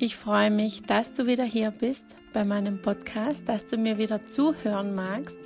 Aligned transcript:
Ich 0.00 0.14
freue 0.14 0.52
mich, 0.52 0.82
dass 0.84 1.12
du 1.12 1.26
wieder 1.26 1.42
hier 1.42 1.72
bist 1.72 2.14
bei 2.32 2.44
meinem 2.44 2.80
Podcast, 2.80 3.48
dass 3.48 3.66
du 3.66 3.76
mir 3.76 3.98
wieder 3.98 4.24
zuhören 4.24 4.94
magst 4.94 5.40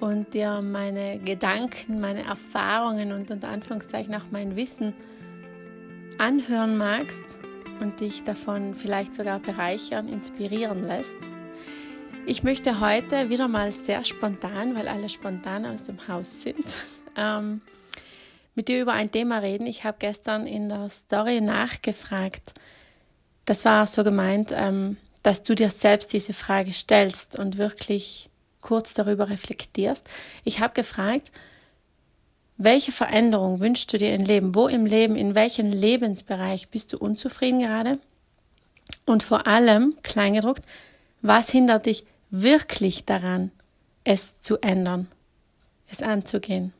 und 0.00 0.34
dir 0.34 0.60
meine 0.60 1.20
Gedanken, 1.20 2.00
meine 2.00 2.24
Erfahrungen 2.24 3.12
und 3.12 3.30
unter 3.30 3.46
Anführungszeichen 3.46 4.12
auch 4.16 4.24
mein 4.32 4.56
Wissen 4.56 4.92
anhören 6.18 6.78
magst 6.78 7.38
und 7.80 8.00
dich 8.00 8.24
davon 8.24 8.74
vielleicht 8.74 9.14
sogar 9.14 9.38
bereichern, 9.38 10.08
inspirieren 10.08 10.84
lässt. 10.88 11.16
Ich 12.26 12.42
möchte 12.42 12.80
heute 12.80 13.30
wieder 13.30 13.46
mal 13.46 13.70
sehr 13.70 14.02
spontan, 14.02 14.74
weil 14.74 14.88
alle 14.88 15.08
spontan 15.08 15.64
aus 15.64 15.84
dem 15.84 16.08
Haus 16.08 16.42
sind, 16.42 16.76
ähm, 17.16 17.60
mit 18.56 18.66
dir 18.66 18.82
über 18.82 18.94
ein 18.94 19.12
Thema 19.12 19.38
reden. 19.38 19.68
Ich 19.68 19.84
habe 19.84 19.98
gestern 20.00 20.48
in 20.48 20.68
der 20.68 20.88
Story 20.88 21.40
nachgefragt. 21.40 22.54
Das 23.50 23.64
war 23.64 23.84
so 23.88 24.04
gemeint, 24.04 24.52
ähm, 24.54 24.96
dass 25.24 25.42
du 25.42 25.56
dir 25.56 25.70
selbst 25.70 26.12
diese 26.12 26.34
Frage 26.34 26.72
stellst 26.72 27.36
und 27.36 27.58
wirklich 27.58 28.30
kurz 28.60 28.94
darüber 28.94 29.28
reflektierst. 29.28 30.08
Ich 30.44 30.60
habe 30.60 30.72
gefragt, 30.72 31.32
welche 32.58 32.92
Veränderung 32.92 33.58
wünschst 33.58 33.92
du 33.92 33.98
dir 33.98 34.14
im 34.14 34.20
Leben? 34.20 34.54
Wo 34.54 34.68
im 34.68 34.86
Leben, 34.86 35.16
in 35.16 35.34
welchem 35.34 35.72
Lebensbereich 35.72 36.68
bist 36.68 36.92
du 36.92 36.98
unzufrieden 36.98 37.58
gerade? 37.58 37.98
Und 39.04 39.24
vor 39.24 39.48
allem, 39.48 39.96
kleingedruckt, 40.04 40.62
was 41.20 41.50
hindert 41.50 41.86
dich 41.86 42.04
wirklich 42.30 43.04
daran, 43.04 43.50
es 44.04 44.42
zu 44.42 44.58
ändern, 44.58 45.08
es 45.90 46.02
anzugehen? 46.02 46.72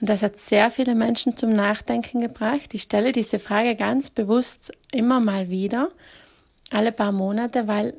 Und 0.00 0.08
das 0.08 0.22
hat 0.22 0.38
sehr 0.38 0.70
viele 0.70 0.94
Menschen 0.94 1.36
zum 1.36 1.50
Nachdenken 1.50 2.20
gebracht. 2.20 2.72
Ich 2.72 2.82
stelle 2.82 3.12
diese 3.12 3.38
Frage 3.38 3.76
ganz 3.76 4.10
bewusst 4.10 4.72
immer 4.92 5.20
mal 5.20 5.50
wieder, 5.50 5.90
alle 6.70 6.90
paar 6.90 7.12
Monate, 7.12 7.66
weil 7.66 7.94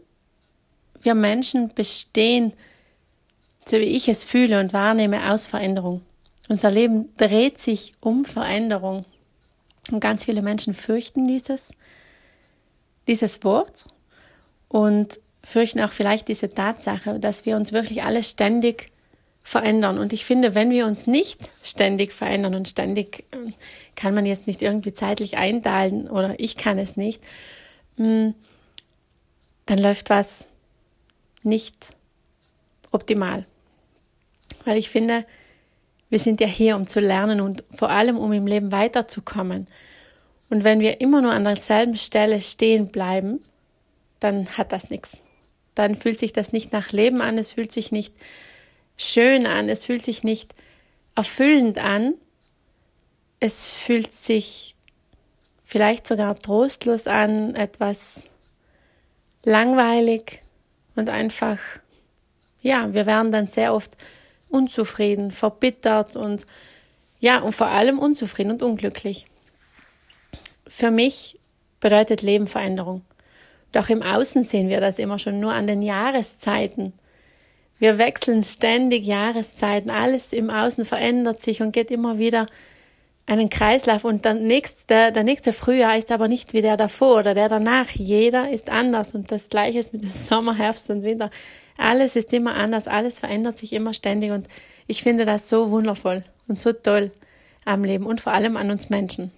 wir 1.00 1.14
Menschen 1.14 1.74
bestehen, 1.74 2.54
so 3.66 3.78
wie 3.78 3.84
ich 3.84 4.08
es 4.08 4.24
fühle 4.24 4.60
und 4.60 4.74
wahrnehme, 4.74 5.32
aus 5.32 5.48
Veränderung. 5.48 6.02
Unser 6.50 6.72
Leben 6.72 7.16
dreht 7.18 7.60
sich 7.60 7.94
um 8.00 8.26
Veränderung. 8.26 9.06
Und 9.92 10.00
ganz 10.00 10.26
viele 10.26 10.42
Menschen 10.42 10.74
fürchten 10.74 11.26
dieses, 11.26 11.72
dieses 13.08 13.44
Wort 13.44 13.86
und 14.70 15.20
fürchten 15.44 15.82
auch 15.82 15.92
vielleicht 15.92 16.28
diese 16.28 16.50
Tatsache, 16.50 17.20
dass 17.20 17.46
wir 17.46 17.56
uns 17.56 17.72
wirklich 17.72 18.04
alle 18.04 18.24
ständig 18.24 18.92
verändern. 19.44 19.98
Und 19.98 20.14
ich 20.14 20.26
finde, 20.26 20.56
wenn 20.56 20.70
wir 20.70 20.86
uns 20.86 21.08
nicht 21.08 21.40
ständig 21.64 22.14
verändern 22.14 22.56
und 22.56 22.68
ständig 22.68 23.26
ähm, 23.32 23.54
kann 23.96 24.14
man 24.14 24.26
jetzt 24.26 24.48
nicht 24.48 24.62
irgendwie 24.62 24.94
zeitlich 24.94 25.38
einteilen 25.38 26.10
oder 26.10 26.40
ich 26.40 26.58
kann 26.58 26.78
es 26.78 26.96
nicht, 26.96 27.22
hm, 27.98 28.34
dann 29.66 29.78
läuft 29.78 30.10
was 30.10 30.48
nicht 31.44 31.96
optimal. 32.92 33.46
Weil 34.66 34.78
ich 34.78 34.90
finde, 34.90 35.26
wir 36.10 36.20
sind 36.20 36.42
ja 36.42 36.48
hier, 36.48 36.76
um 36.76 36.86
zu 36.86 37.00
lernen 37.00 37.42
und 37.42 37.64
vor 37.72 37.90
allem, 37.90 38.18
um 38.18 38.34
im 38.34 38.46
Leben 38.46 38.72
weiterzukommen. 38.72 39.68
Und 40.50 40.64
wenn 40.64 40.82
wir 40.82 41.00
immer 41.00 41.22
nur 41.22 41.32
an 41.32 41.46
derselben 41.46 41.96
Stelle 41.96 42.42
stehen 42.42 42.90
bleiben, 42.90 43.44
dann 44.20 44.50
hat 44.58 44.72
das 44.74 44.90
nichts. 44.90 45.20
Dann 45.74 45.96
fühlt 45.96 46.20
sich 46.20 46.34
das 46.34 46.52
nicht 46.52 46.74
nach 46.74 46.92
Leben 46.92 47.22
an, 47.22 47.38
es 47.38 47.54
fühlt 47.54 47.72
sich 47.72 47.94
nicht 47.94 48.14
schön 48.98 49.46
an, 49.46 49.70
es 49.70 49.86
fühlt 49.86 50.04
sich 50.04 50.24
nicht 50.24 50.54
erfüllend 51.16 51.78
an, 51.78 52.14
es 53.40 53.72
fühlt 53.72 54.14
sich 54.14 54.76
vielleicht 55.64 56.08
sogar 56.08 56.38
trostlos 56.38 57.08
an, 57.08 57.56
etwas 57.56 58.26
langweilig 59.44 60.42
und 60.96 61.10
einfach, 61.10 61.58
ja, 62.62 62.94
wir 62.94 63.06
werden 63.06 63.32
dann 63.32 63.48
sehr 63.48 63.74
oft 63.74 63.92
unzufrieden, 64.50 65.32
verbittert 65.32 66.16
und 66.16 66.46
ja, 67.20 67.40
und 67.40 67.54
vor 67.54 67.68
allem 67.68 68.00
unzufrieden 68.00 68.52
und 68.52 68.64
unglücklich. 68.64 69.28
Für 70.68 70.92
mich 70.92 71.36
bedeutet 71.80 72.22
Leben 72.22 72.48
Veränderung. 72.48 73.04
Doch 73.72 73.90
im 73.90 74.02
Außen 74.02 74.44
sehen 74.44 74.70
wir 74.70 74.82
das 74.82 75.00
immer 75.00 75.20
schon 75.20 75.40
nur 75.40 75.54
an 75.54 75.68
den 75.68 75.82
Jahreszeiten. 75.82 76.94
Wir 77.82 77.98
wechseln 77.98 78.44
ständig 78.44 79.08
Jahreszeiten, 79.08 79.90
alles 79.90 80.34
im 80.34 80.52
Außen 80.52 80.86
verändert 80.86 81.42
sich 81.42 81.64
und 81.64 81.72
geht 81.72 81.90
immer 81.90 82.20
wieder 82.20 82.46
einen 83.26 83.50
Kreislauf 83.50 84.04
und 84.04 84.24
der 84.24 84.36
nächste, 84.36 85.12
der, 85.12 85.24
nächste 85.24 85.52
Frühjahr 85.52 85.98
ist 85.98 86.12
aber 86.12 86.28
nicht 86.28 86.54
wie 86.54 86.62
der 86.62 86.78
davor 86.78 87.18
oder 87.18 87.34
der 87.34 87.50
danach. 87.50 87.90
Jeder 87.90 88.52
ist 88.52 88.70
anders 88.70 89.16
und 89.16 89.32
das 89.32 89.50
gleiche 89.50 89.80
ist 89.80 89.94
mit 89.94 90.04
dem 90.04 90.10
Sommer, 90.12 90.56
Herbst 90.56 90.92
und 90.92 91.02
Winter. 91.02 91.32
Alles 91.76 92.16
ist 92.16 92.32
immer 92.34 92.54
anders, 92.54 92.88
alles 92.88 93.18
verändert 93.18 93.58
sich 93.58 93.74
immer 93.74 93.96
ständig 93.96 94.30
und 94.30 94.48
ich 94.86 95.02
finde 95.02 95.26
das 95.26 95.50
so 95.50 95.72
wundervoll 95.72 96.24
und 96.48 96.60
so 96.60 96.74
toll 96.74 97.10
am 97.66 97.84
Leben 97.84 98.06
und 98.06 98.22
vor 98.22 98.34
allem 98.34 98.58
an 98.58 98.70
uns 98.70 98.92
Menschen. 98.92 99.32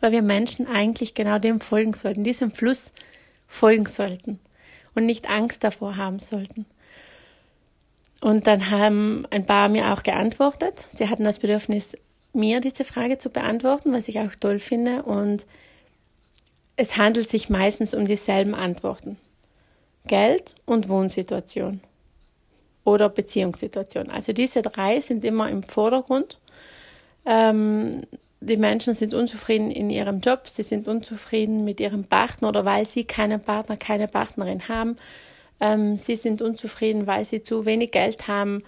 Weil 0.00 0.12
wir 0.12 0.22
Menschen 0.22 0.66
eigentlich 0.66 1.12
genau 1.12 1.38
dem 1.38 1.60
folgen 1.60 1.92
sollten, 1.92 2.24
diesem 2.24 2.52
Fluss 2.52 2.94
folgen 3.48 3.84
sollten 3.84 4.40
und 4.94 5.04
nicht 5.04 5.28
Angst 5.28 5.62
davor 5.62 5.98
haben 5.98 6.20
sollten. 6.20 6.64
Und 8.20 8.46
dann 8.46 8.70
haben 8.70 9.26
ein 9.30 9.46
paar 9.46 9.68
mir 9.68 9.92
auch 9.92 10.02
geantwortet. 10.02 10.74
Sie 10.94 11.08
hatten 11.08 11.24
das 11.24 11.38
Bedürfnis, 11.38 11.96
mir 12.32 12.60
diese 12.60 12.84
Frage 12.84 13.18
zu 13.18 13.30
beantworten, 13.30 13.92
was 13.92 14.08
ich 14.08 14.20
auch 14.20 14.34
toll 14.38 14.58
finde. 14.58 15.02
Und 15.02 15.46
es 16.76 16.96
handelt 16.96 17.28
sich 17.28 17.48
meistens 17.48 17.94
um 17.94 18.04
dieselben 18.04 18.54
Antworten. 18.54 19.16
Geld 20.06 20.54
und 20.66 20.88
Wohnsituation 20.88 21.80
oder 22.84 23.08
Beziehungssituation. 23.08 24.10
Also 24.10 24.32
diese 24.32 24.62
drei 24.62 25.00
sind 25.00 25.24
immer 25.24 25.48
im 25.50 25.62
Vordergrund. 25.62 26.38
Ähm, 27.26 28.02
die 28.40 28.56
Menschen 28.56 28.94
sind 28.94 29.12
unzufrieden 29.12 29.70
in 29.70 29.90
ihrem 29.90 30.20
Job, 30.20 30.48
sie 30.48 30.62
sind 30.62 30.88
unzufrieden 30.88 31.64
mit 31.64 31.78
ihrem 31.78 32.04
Partner 32.04 32.48
oder 32.48 32.64
weil 32.64 32.86
sie 32.86 33.04
keinen 33.04 33.40
Partner, 33.40 33.76
keine 33.76 34.08
Partnerin 34.08 34.68
haben 34.68 34.96
ähm, 35.60 35.96
sie 35.96 36.16
sind 36.16 36.42
unzufrieden, 36.42 37.06
weil 37.06 37.24
sie 37.24 37.42
zu 37.42 37.66
wenig 37.66 37.90
Geld 37.92 38.28
haben. 38.28 38.62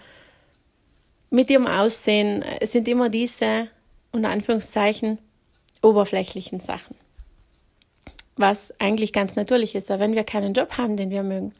Mit 1.30 1.50
ihrem 1.50 1.66
Aussehen 1.66 2.44
es 2.60 2.72
sind 2.72 2.86
immer 2.88 3.08
diese, 3.08 3.68
unter 4.12 4.28
Anführungszeichen, 4.28 5.18
oberflächlichen 5.82 6.60
Sachen. 6.60 6.96
Was 8.36 8.72
eigentlich 8.78 9.12
ganz 9.12 9.36
natürlich 9.36 9.74
ist, 9.74 9.88
wenn 9.88 10.14
wir 10.14 10.24
keinen 10.24 10.54
Job 10.54 10.76
haben, 10.78 10.96
den 10.96 11.10
wir 11.10 11.22
mögen, 11.22 11.52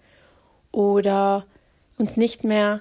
oder 0.70 1.44
uns 1.98 2.16
nicht 2.16 2.44
mehr 2.44 2.80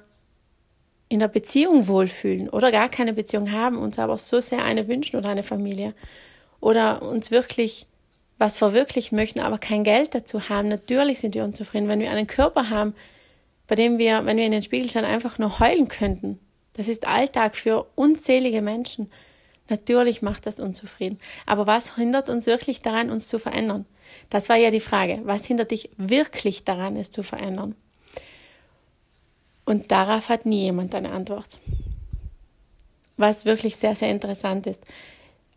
in 1.09 1.19
der 1.19 1.27
Beziehung 1.27 1.87
wohlfühlen 1.87 2.49
oder 2.49 2.71
gar 2.71 2.87
keine 2.87 3.13
Beziehung 3.13 3.51
haben, 3.51 3.77
uns 3.77 3.99
aber 3.99 4.17
so 4.17 4.39
sehr 4.39 4.63
eine 4.63 4.87
wünschen 4.87 5.17
oder 5.17 5.27
eine 5.27 5.43
Familie 5.43 5.93
oder 6.61 7.01
uns 7.01 7.31
wirklich 7.31 7.85
was 8.41 8.57
verwirklichen 8.57 9.15
möchten, 9.15 9.39
aber 9.39 9.59
kein 9.59 9.83
Geld 9.83 10.15
dazu 10.15 10.49
haben, 10.49 10.67
natürlich 10.67 11.19
sind 11.19 11.35
wir 11.35 11.43
unzufrieden. 11.43 11.87
Wenn 11.87 11.99
wir 11.99 12.09
einen 12.09 12.25
Körper 12.25 12.71
haben, 12.71 12.95
bei 13.67 13.75
dem 13.75 13.99
wir, 13.99 14.25
wenn 14.25 14.35
wir 14.35 14.45
in 14.45 14.51
den 14.51 14.63
Spiegel 14.63 14.89
schauen, 14.89 15.05
einfach 15.05 15.37
nur 15.37 15.59
heulen 15.59 15.87
könnten, 15.87 16.39
das 16.73 16.87
ist 16.87 17.07
Alltag 17.07 17.55
für 17.55 17.85
unzählige 17.95 18.63
Menschen. 18.63 19.11
Natürlich 19.69 20.23
macht 20.23 20.47
das 20.47 20.59
unzufrieden. 20.59 21.19
Aber 21.45 21.67
was 21.67 21.95
hindert 21.95 22.29
uns 22.29 22.47
wirklich 22.47 22.81
daran, 22.81 23.11
uns 23.11 23.27
zu 23.27 23.37
verändern? 23.37 23.85
Das 24.31 24.49
war 24.49 24.55
ja 24.55 24.71
die 24.71 24.79
Frage. 24.79 25.21
Was 25.23 25.45
hindert 25.45 25.69
dich 25.69 25.91
wirklich 25.97 26.63
daran, 26.63 26.97
es 26.97 27.11
zu 27.11 27.21
verändern? 27.21 27.75
Und 29.65 29.91
darauf 29.91 30.29
hat 30.29 30.47
nie 30.47 30.63
jemand 30.63 30.95
eine 30.95 31.11
Antwort. 31.11 31.59
Was 33.17 33.45
wirklich 33.45 33.75
sehr, 33.75 33.95
sehr 33.95 34.09
interessant 34.09 34.65
ist. 34.65 34.83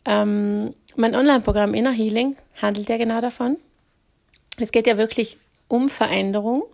Ähm, 0.05 0.75
mein 0.97 1.15
Online-Programm 1.15 1.75
Inner 1.75 1.93
Healing 1.93 2.37
handelt 2.60 2.88
ja 2.88 2.97
genau 2.97 3.21
davon. 3.21 3.56
Es 4.59 4.72
geht 4.72 4.86
ja 4.86 4.97
wirklich 4.97 5.39
um 5.69 5.89
Veränderung. 5.89 6.65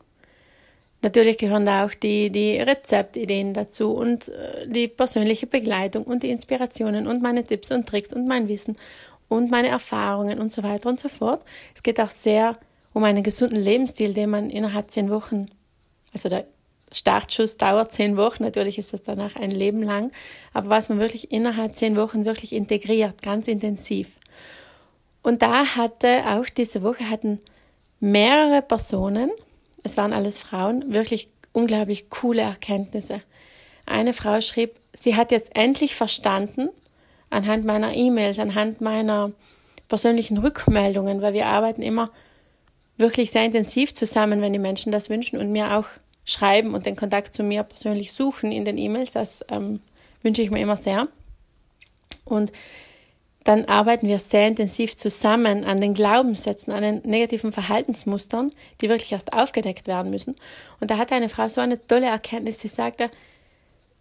Natürlich 1.03 1.39
gehören 1.39 1.65
da 1.65 1.87
auch 1.87 1.95
die, 1.95 2.31
die 2.31 2.59
Rezeptideen 2.59 3.55
dazu 3.55 3.93
und 3.93 4.29
äh, 4.29 4.67
die 4.69 4.87
persönliche 4.89 5.47
Begleitung 5.47 6.05
und 6.05 6.23
die 6.23 6.31
Inspirationen 6.31 7.07
und 7.07 7.23
meine 7.23 7.45
Tipps 7.45 7.71
und 7.73 7.87
Tricks 7.87 8.13
und 8.13 8.27
mein 8.27 8.49
Wissen 8.49 8.77
und 9.29 9.51
meine 9.51 9.69
Erfahrungen 9.69 10.39
und 10.39 10.53
so 10.53 10.63
weiter 10.63 10.91
und 10.91 11.01
so 11.01 11.09
fort. 11.09 11.43
Es 11.75 11.83
geht 11.83 12.01
auch 12.01 12.11
sehr 12.11 12.59
um 12.93 13.05
einen 13.05 13.23
gesunden 13.23 13.61
Lebensstil, 13.61 14.13
den 14.13 14.29
man 14.31 14.51
innerhalb 14.51 14.91
zehn 14.91 15.09
Wochen, 15.09 15.47
also 16.13 16.29
der 16.29 16.45
Startschuss 16.93 17.57
dauert 17.57 17.93
zehn 17.93 18.17
Wochen, 18.17 18.43
natürlich 18.43 18.79
ist 18.79 18.93
das 18.93 19.03
danach 19.03 19.37
ein 19.37 19.51
Leben 19.51 19.83
lang, 19.83 20.11
aber 20.53 20.71
was 20.71 20.89
man 20.89 20.99
wirklich 20.99 21.31
innerhalb 21.31 21.77
zehn 21.77 21.97
Wochen 21.97 22.25
wirklich 22.25 22.53
integriert, 22.53 23.23
ganz 23.23 23.47
intensiv. 23.47 24.09
Und 25.23 25.43
da 25.43 25.77
hatte 25.77 26.25
auch 26.27 26.47
diese 26.47 26.83
Woche 26.83 27.09
hatten 27.09 27.41
mehrere 28.01 28.63
Personen, 28.63 29.31
es 29.83 29.97
waren 29.97 30.13
alles 30.13 30.39
Frauen, 30.39 30.93
wirklich 30.93 31.29
unglaublich 31.53 32.11
coole 32.11 32.43
Erkenntnisse. 32.43 33.21
Eine 33.87 34.13
Frau 34.13 34.41
schrieb, 34.41 34.77
sie 34.93 35.17
hat 35.17 35.31
jetzt 35.31 35.57
endlich 35.57 35.95
verstanden, 35.95 36.71
anhand 37.29 37.65
meiner 37.65 37.95
E-Mails, 37.95 38.39
anhand 38.39 38.81
meiner 38.81 39.33
persönlichen 39.89 40.39
Rückmeldungen, 40.39 41.23
weil 41.23 41.35
wir 41.35 41.47
arbeiten 41.47 41.83
immer 41.83 42.11
wirklich 42.97 43.31
sehr 43.31 43.45
intensiv 43.45 43.95
zusammen, 43.95 44.41
wenn 44.41 44.53
die 44.53 44.59
Menschen 44.59 44.93
das 44.93 45.11
wünschen 45.11 45.39
und 45.39 45.53
mir 45.53 45.77
auch 45.77 45.87
schreiben 46.25 46.75
und 46.75 46.87
den 46.87 46.97
Kontakt 46.97 47.35
zu 47.35 47.43
mir 47.43 47.63
persönlich 47.63 48.13
suchen 48.13 48.53
in 48.53 48.65
den 48.65 48.79
E-Mails. 48.79 49.13
Das 49.13 49.45
ähm, 49.49 49.81
wünsche 50.23 50.43
ich 50.43 50.51
mir 50.51 50.61
immer 50.61 50.77
sehr. 50.77 51.09
Und 52.25 52.53
dann 53.45 53.65
arbeiten 53.65 54.07
wir 54.07 54.19
sehr 54.19 54.49
intensiv 54.49 54.97
zusammen 54.97 55.65
an 55.65 55.81
den 55.81 55.95
Glaubenssätzen, 55.95 56.73
an 56.73 56.83
den 56.83 57.01
negativen 57.05 57.53
Verhaltensmustern, 57.53 58.53
die 58.81 58.89
wirklich 58.89 59.13
erst 59.13 59.33
aufgedeckt 59.33 59.87
werden 59.87 60.11
müssen. 60.11 60.37
Und 60.79 60.91
da 60.91 60.99
hatte 60.99 61.15
eine 61.15 61.31
Frau 61.31 61.49
so 61.49 61.61
eine 61.61 61.85
tolle 61.87 62.07
Erkenntnis. 62.07 62.61
Sie 62.61 62.69
sagte, 62.69 63.11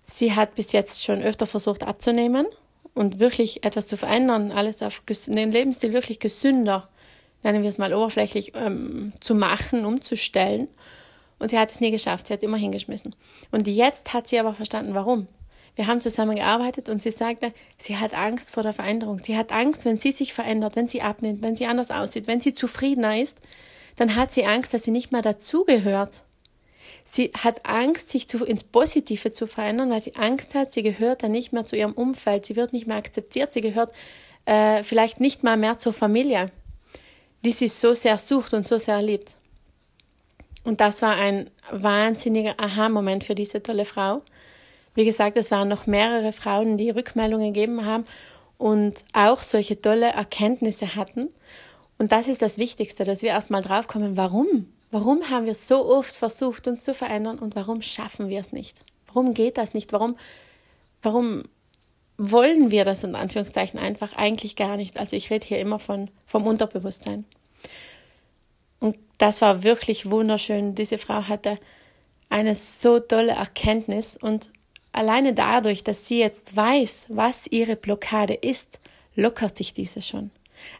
sie 0.04 0.36
hat 0.36 0.56
bis 0.56 0.74
jetzt 0.74 1.04
schon 1.04 1.21
öfter 1.21 1.48
versucht 1.48 1.83
abzunehmen 1.83 2.45
und 2.94 3.19
wirklich 3.19 3.63
etwas 3.63 3.88
zu 3.88 3.95
verändern, 3.95 4.51
alles 4.51 4.81
auf 4.81 5.01
den 5.27 5.51
Lebensstil 5.51 5.94
wirklich 5.94 6.19
gesünder, 6.19 6.89
nennen 7.44 7.63
wir 7.63 7.69
es 7.69 7.77
mal 7.77 7.94
oberflächlich, 7.94 8.54
ähm, 8.56 9.13
zu 9.21 9.36
machen, 9.36 9.86
umzustellen. 9.86 10.68
Und 11.39 11.50
sie 11.50 11.57
hat 11.57 11.71
es 11.71 11.80
nie 11.80 11.91
geschafft. 11.91 12.27
Sie 12.27 12.33
hat 12.33 12.44
immer 12.44 12.57
hingeschmissen. 12.57 13.15
Und 13.51 13.68
jetzt 13.68 14.13
hat 14.13 14.27
sie 14.27 14.39
aber 14.39 14.53
verstanden, 14.53 14.94
warum. 14.94 15.27
Wir 15.75 15.88
haben 15.88 16.01
zusammen 16.01 16.36
gearbeitet 16.36 16.89
und 16.89 17.01
sie 17.01 17.12
sagte, 17.12 17.53
sie 17.77 17.95
hat 17.95 18.13
Angst 18.13 18.51
vor 18.51 18.63
der 18.63 18.74
Veränderung. 18.74 19.19
Sie 19.19 19.38
hat 19.38 19.53
Angst, 19.53 19.86
wenn 19.86 19.95
sie 19.95 20.12
sich 20.12 20.33
verändert, 20.33 20.75
wenn 20.75 20.89
sie 20.89 21.01
abnimmt, 21.01 21.41
wenn 21.41 21.56
sie 21.56 21.68
anders 21.68 21.89
aussieht, 21.89 22.27
wenn 22.27 22.41
sie 22.41 22.53
zufriedener 22.53 23.21
ist, 23.21 23.39
dann 23.95 24.15
hat 24.15 24.33
sie 24.33 24.45
Angst, 24.45 24.74
dass 24.74 24.83
sie 24.83 24.91
nicht 24.91 25.13
mehr 25.13 25.21
dazugehört. 25.21 26.24
Sie 27.03 27.31
hat 27.33 27.65
Angst, 27.65 28.09
sich 28.09 28.27
zu, 28.27 28.44
ins 28.45 28.63
Positive 28.63 29.31
zu 29.31 29.47
verändern, 29.47 29.89
weil 29.89 30.01
sie 30.01 30.15
Angst 30.15 30.53
hat, 30.53 30.74
sie 30.74 30.83
gehört 30.83 31.24
dann 31.24 31.31
nicht 31.31 31.53
mehr 31.53 31.65
zu 31.65 31.75
ihrem 31.75 31.94
Umfeld, 31.94 32.45
sie 32.45 32.56
wird 32.56 32.74
nicht 32.74 32.88
mehr 32.88 32.97
akzeptiert, 32.97 33.53
sie 33.53 33.62
gehört 33.62 33.92
äh, 34.45 34.83
vielleicht 34.83 35.19
nicht 35.19 35.44
mal 35.44 35.57
mehr 35.57 35.77
zur 35.77 35.94
Familie, 35.94 36.51
die 37.44 37.51
sie 37.51 37.68
so 37.68 37.94
sehr 37.94 38.18
sucht 38.18 38.53
und 38.53 38.68
so 38.68 38.77
sehr 38.77 39.01
liebt. 39.01 39.38
Und 40.63 40.81
das 40.81 41.01
war 41.01 41.15
ein 41.15 41.50
wahnsinniger 41.71 42.56
Aha-Moment 42.57 43.23
für 43.23 43.35
diese 43.35 43.63
tolle 43.63 43.85
Frau. 43.85 44.21
Wie 44.94 45.06
gesagt, 45.06 45.38
es 45.38 45.51
waren 45.51 45.67
noch 45.67 45.88
mehrere 45.88 46.33
Frauen, 46.33 46.77
die 46.77 46.89
Rückmeldungen 46.89 47.53
gegeben 47.53 47.85
haben 47.85 48.06
und 48.57 49.06
auch 49.13 49.41
solche 49.41 49.81
tolle 49.81 50.07
Erkenntnisse 50.07 50.95
hatten. 50.95 51.29
Und 51.97 52.11
das 52.11 52.27
ist 52.27 52.41
das 52.41 52.57
Wichtigste, 52.57 53.03
dass 53.03 53.21
wir 53.21 53.29
erstmal 53.29 53.61
draufkommen, 53.61 54.17
warum? 54.17 54.67
Warum 54.91 55.29
haben 55.29 55.45
wir 55.45 55.56
so 55.56 55.85
oft 55.85 56.15
versucht, 56.15 56.67
uns 56.67 56.83
zu 56.83 56.94
verändern 56.94 57.39
und 57.39 57.56
warum 57.56 57.81
schaffen 57.81 58.29
wir 58.29 58.39
es 58.39 58.51
nicht? 58.51 58.79
Warum 59.07 59.33
geht 59.33 59.57
das 59.57 59.73
nicht? 59.73 59.94
Warum, 59.94 60.17
warum 61.01 61.44
wollen 62.17 62.71
wir 62.71 62.85
das 62.85 63.03
in 63.03 63.15
Anführungszeichen 63.15 63.79
einfach 63.79 64.15
eigentlich 64.15 64.56
gar 64.56 64.77
nicht? 64.77 64.97
Also 64.97 65.15
ich 65.15 65.29
rede 65.29 65.45
hier 65.45 65.59
immer 65.59 65.79
von, 65.79 66.09
vom 66.25 66.47
Unterbewusstsein. 66.47 67.25
Und 68.79 68.97
das 69.17 69.41
war 69.41 69.63
wirklich 69.63 70.09
wunderschön. 70.09 70.75
Diese 70.75 70.97
Frau 70.97 71.27
hatte 71.27 71.59
eine 72.29 72.55
so 72.55 72.99
tolle 72.99 73.33
Erkenntnis 73.33 74.17
und 74.17 74.51
alleine 74.91 75.33
dadurch, 75.33 75.83
dass 75.83 76.07
sie 76.07 76.19
jetzt 76.19 76.55
weiß, 76.55 77.07
was 77.09 77.47
ihre 77.47 77.75
Blockade 77.75 78.33
ist, 78.33 78.79
lockert 79.15 79.57
sich 79.57 79.73
diese 79.73 80.01
schon. 80.01 80.31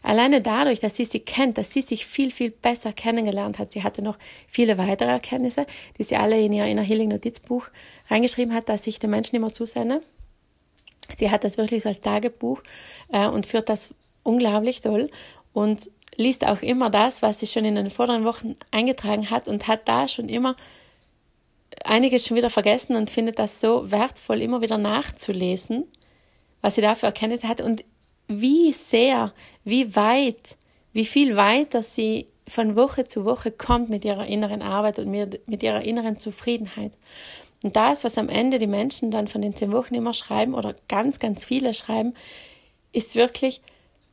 Alleine 0.02 0.42
dadurch, 0.42 0.78
dass 0.78 0.96
sie 0.96 1.04
sie 1.04 1.20
kennt, 1.20 1.58
dass 1.58 1.72
sie 1.72 1.82
sich 1.82 2.06
viel, 2.06 2.30
viel 2.30 2.50
besser 2.50 2.92
kennengelernt 2.92 3.58
hat. 3.58 3.72
Sie 3.72 3.82
hatte 3.82 4.02
noch 4.02 4.18
viele 4.46 4.78
weitere 4.78 5.08
Erkenntnisse, 5.08 5.66
die 5.98 6.04
sie 6.04 6.16
alle 6.16 6.38
in 6.40 6.52
ihr 6.52 6.66
Inner 6.66 6.82
Healing 6.82 7.08
Notizbuch 7.08 7.68
reingeschrieben 8.08 8.54
hat, 8.54 8.68
dass 8.68 8.86
ich 8.86 8.98
den 8.98 9.10
Menschen 9.10 9.36
immer 9.36 9.52
zusende. 9.52 10.02
Sie 11.18 11.30
hat 11.30 11.44
das 11.44 11.58
wirklich 11.58 11.82
so 11.82 11.88
als 11.88 12.00
Tagebuch 12.00 12.62
äh, 13.12 13.26
und 13.26 13.46
führt 13.46 13.68
das 13.68 13.94
unglaublich 14.22 14.80
toll 14.80 15.08
und 15.52 15.90
liest 16.20 16.46
auch 16.46 16.62
immer 16.62 16.90
das, 16.90 17.22
was 17.22 17.40
sie 17.40 17.46
schon 17.46 17.64
in 17.64 17.74
den 17.74 17.90
vorderen 17.90 18.24
Wochen 18.24 18.56
eingetragen 18.70 19.30
hat 19.30 19.48
und 19.48 19.66
hat 19.66 19.88
da 19.88 20.06
schon 20.06 20.28
immer 20.28 20.54
einiges 21.84 22.26
schon 22.26 22.36
wieder 22.36 22.50
vergessen 22.50 22.96
und 22.96 23.10
findet 23.10 23.38
das 23.38 23.60
so 23.60 23.90
wertvoll, 23.90 24.42
immer 24.42 24.60
wieder 24.60 24.78
nachzulesen, 24.78 25.84
was 26.60 26.74
sie 26.74 26.82
da 26.82 26.94
für 26.94 27.06
Erkenntnisse 27.06 27.48
hat 27.48 27.60
und 27.60 27.84
wie 28.28 28.72
sehr, 28.72 29.32
wie 29.64 29.96
weit, 29.96 30.58
wie 30.92 31.06
viel 31.06 31.36
weiter 31.36 31.82
sie 31.82 32.28
von 32.46 32.76
Woche 32.76 33.04
zu 33.04 33.24
Woche 33.24 33.50
kommt 33.50 33.88
mit 33.88 34.04
ihrer 34.04 34.26
inneren 34.26 34.60
Arbeit 34.60 34.98
und 34.98 35.10
mit 35.10 35.62
ihrer 35.62 35.82
inneren 35.82 36.16
Zufriedenheit. 36.16 36.92
Und 37.62 37.76
das, 37.76 38.04
was 38.04 38.18
am 38.18 38.28
Ende 38.28 38.58
die 38.58 38.66
Menschen 38.66 39.10
dann 39.10 39.28
von 39.28 39.42
den 39.42 39.54
zehn 39.54 39.72
Wochen 39.72 39.94
immer 39.94 40.14
schreiben 40.14 40.54
oder 40.54 40.74
ganz, 40.88 41.18
ganz 41.18 41.44
viele 41.44 41.74
schreiben, 41.74 42.14
ist 42.92 43.14
wirklich, 43.14 43.60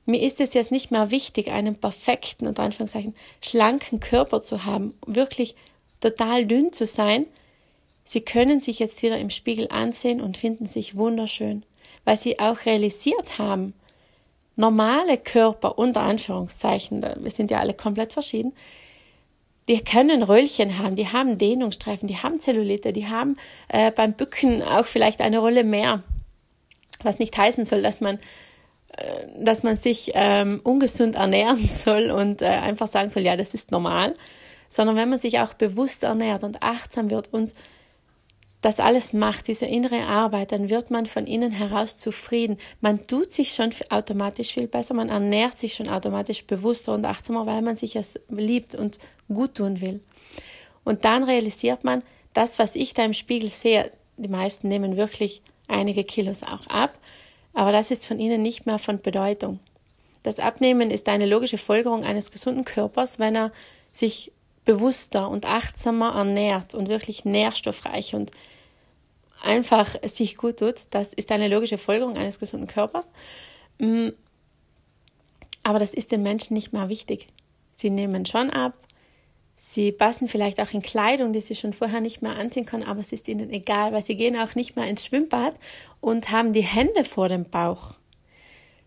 mir 0.08 0.22
ist 0.22 0.42
es 0.42 0.54
jetzt 0.54 0.72
nicht 0.72 0.90
mehr 0.90 1.12
wichtig, 1.12 1.52
einen 1.52 1.76
perfekten 1.76 2.48
und 2.48 2.60
Anführungszeichen 2.60 3.16
schlanken 3.42 4.00
Körper 4.00 4.42
zu 4.42 4.66
haben, 4.66 4.98
wirklich 5.06 5.56
total 6.00 6.46
dünn 6.46 6.74
zu 6.74 6.86
sein, 6.86 7.26
Sie 8.10 8.22
können 8.22 8.62
sich 8.62 8.80
jetzt 8.80 9.04
wieder 9.04 9.18
im 9.18 9.30
Spiegel 9.30 9.68
ansehen 9.70 10.22
und 10.22 10.38
finden 10.38 10.68
sich 10.68 10.96
wunderschön, 10.96 11.64
weil 12.06 12.16
sie 12.16 12.40
auch 12.40 12.66
realisiert 12.66 13.38
haben, 13.38 13.74
normale 14.56 15.18
Körper 15.18 15.78
unter 15.78 16.02
Anführungszeichen, 16.02 17.02
wir 17.02 17.32
sind 17.32 17.52
ja 17.52 17.60
alle 17.60 17.74
komplett 17.74 18.14
verschieden, 18.14 18.54
die 19.68 19.84
können 19.84 20.24
Röllchen 20.24 20.80
haben, 20.80 20.96
die 20.96 21.10
haben 21.10 21.38
Dehnungsstreifen, 21.38 22.08
die 22.08 22.16
haben 22.16 22.40
Zellulite, 22.40 22.94
die 22.94 23.10
haben 23.10 23.36
äh, 23.68 23.92
beim 23.92 24.14
Bücken 24.14 24.64
auch 24.64 24.86
vielleicht 24.86 25.20
eine 25.20 25.40
Rolle 25.40 25.66
mehr, 25.66 26.02
was 27.04 27.20
nicht 27.20 27.38
heißen 27.38 27.66
soll, 27.66 27.82
dass 27.82 28.00
man 28.00 28.20
dass 29.40 29.64
man 29.64 29.78
sich 29.78 30.12
ähm, 30.16 30.60
ungesund 30.64 31.16
ernähren 31.16 31.66
soll 31.68 32.12
und 32.12 32.42
äh, 32.42 32.46
einfach 32.46 32.88
sagen 32.88 33.10
soll, 33.10 33.24
ja, 33.24 33.36
das 33.36 33.54
ist 33.54 33.72
normal, 33.72 34.16
sondern 34.70 34.96
wenn 34.96 35.10
man 35.10 35.20
sich 35.20 35.40
auch 35.40 35.54
bewusst 35.54 36.04
ernährt 36.04 36.44
und 36.44 36.64
achtsam 36.64 37.10
wird 37.10 37.34
und 37.34 37.54
das 38.62 38.80
alles 38.80 39.14
macht, 39.14 39.48
diese 39.48 39.68
innere 39.68 40.04
Arbeit, 40.04 40.52
dann 40.52 40.70
wird 40.70 40.90
man 40.90 41.06
von 41.06 41.28
innen 41.28 41.52
heraus 41.52 42.00
zufrieden. 42.00 42.58
Man 42.82 43.06
tut 43.06 43.32
sich 43.32 43.54
schon 43.54 43.70
automatisch 43.90 44.54
viel 44.54 44.68
besser, 44.68 44.96
man 44.96 45.10
ernährt 45.10 45.60
sich 45.60 45.76
schon 45.76 45.88
automatisch 45.88 46.44
bewusster 46.46 46.94
und 46.94 47.06
achtsamer, 47.06 47.46
weil 47.46 47.62
man 47.62 47.78
sich 47.78 47.96
es 47.96 48.20
liebt 48.30 48.74
und 48.74 48.98
gut 49.32 49.56
tun 49.56 49.80
will. 49.80 50.02
Und 50.84 51.06
dann 51.06 51.24
realisiert 51.24 51.84
man, 51.84 52.02
das, 52.34 52.60
was 52.60 52.76
ich 52.76 52.94
da 52.94 53.06
im 53.06 53.14
Spiegel 53.14 53.50
sehe, 53.50 53.92
die 54.18 54.28
meisten 54.28 54.68
nehmen 54.68 54.98
wirklich 54.98 55.42
einige 55.68 56.04
Kilos 56.04 56.44
auch 56.44 56.66
ab, 56.68 56.98
aber 57.58 57.72
das 57.72 57.90
ist 57.90 58.06
von 58.06 58.20
ihnen 58.20 58.44
nicht 58.44 58.68
mehr 58.68 58.78
von 58.78 59.02
Bedeutung. 59.02 59.60
Das 60.22 60.38
Abnehmen 60.38 60.92
ist 60.92 61.10
eine 61.10 61.26
logische 61.26 61.58
Folgerung 61.58 62.04
eines 62.04 62.30
gesunden 62.30 62.66
Körpers, 62.66 63.18
wenn 63.18 63.36
er 63.36 63.52
sich 63.92 64.32
bewusster 64.64 65.28
und 65.28 65.48
achtsamer 65.48 66.14
ernährt 66.14 66.76
und 66.76 66.88
wirklich 66.88 67.26
nährstoffreich 67.26 68.14
und 68.14 68.30
einfach 69.42 69.96
sich 70.06 70.38
gut 70.38 70.58
tut. 70.58 70.82
Das 70.92 71.14
ist 71.14 71.32
eine 71.32 71.48
logische 71.48 71.80
Folgerung 71.80 72.16
eines 72.16 72.38
gesunden 72.38 72.68
Körpers. 72.68 73.10
Mm. 73.80 74.10
Aber 75.64 75.80
das 75.80 75.96
ist 75.96 76.12
den 76.12 76.22
Menschen 76.22 76.54
nicht 76.54 76.74
mehr 76.74 76.90
wichtig. 76.90 77.28
Sie 77.74 77.90
nehmen 77.90 78.28
schon 78.28 78.52
ab, 78.52 78.78
sie 79.60 79.92
passen 79.92 80.28
vielleicht 80.28 80.62
auch 80.62 80.72
in 80.72 80.84
Kleidung, 80.84 81.34
die 81.34 81.42
sie 81.42 81.56
schon 81.56 81.74
vorher 81.74 82.00
nicht 82.00 82.22
mehr 82.22 82.38
anziehen 82.38 82.66
können, 82.66 82.84
aber 82.84 83.00
es 83.00 83.12
ist 83.12 83.28
ihnen 83.28 83.50
egal, 83.50 83.92
weil 83.92 84.06
sie 84.06 84.16
gehen 84.16 84.38
auch 84.38 84.54
nicht 84.54 84.76
mehr 84.76 84.86
ins 84.86 85.04
Schwimmbad 85.04 85.56
und 86.00 86.30
haben 86.30 86.54
die 86.54 86.62
Hände 86.62 87.04
vor 87.04 87.28
dem 87.28 87.44
Bauch, 87.44 87.96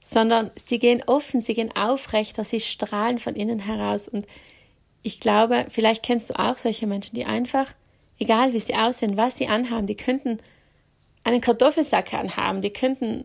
sondern 0.02 0.50
sie 0.54 0.78
gehen 0.78 1.02
offen, 1.04 1.42
sie 1.42 1.54
gehen 1.54 1.74
aufrechter, 1.74 2.44
sie 2.44 2.60
strahlen 2.60 3.18
von 3.18 3.34
innen 3.34 3.58
heraus. 3.58 4.08
Und 4.08 4.26
ich 5.02 5.18
glaube, 5.18 5.66
vielleicht 5.68 6.04
kennst 6.04 6.30
du 6.30 6.38
auch 6.38 6.56
solche 6.56 6.86
Menschen, 6.86 7.16
die 7.16 7.24
einfach, 7.24 7.74
egal 8.20 8.52
wie 8.52 8.60
sie 8.60 8.76
aussehen, 8.76 9.16
was 9.16 9.38
sie 9.38 9.48
anhaben, 9.48 9.88
die 9.88 9.96
könnten 9.96 10.38
einen 11.24 11.40
Kartoffelsack 11.40 12.14
anhaben, 12.14 12.62
die 12.62 12.70
könnten 12.70 13.24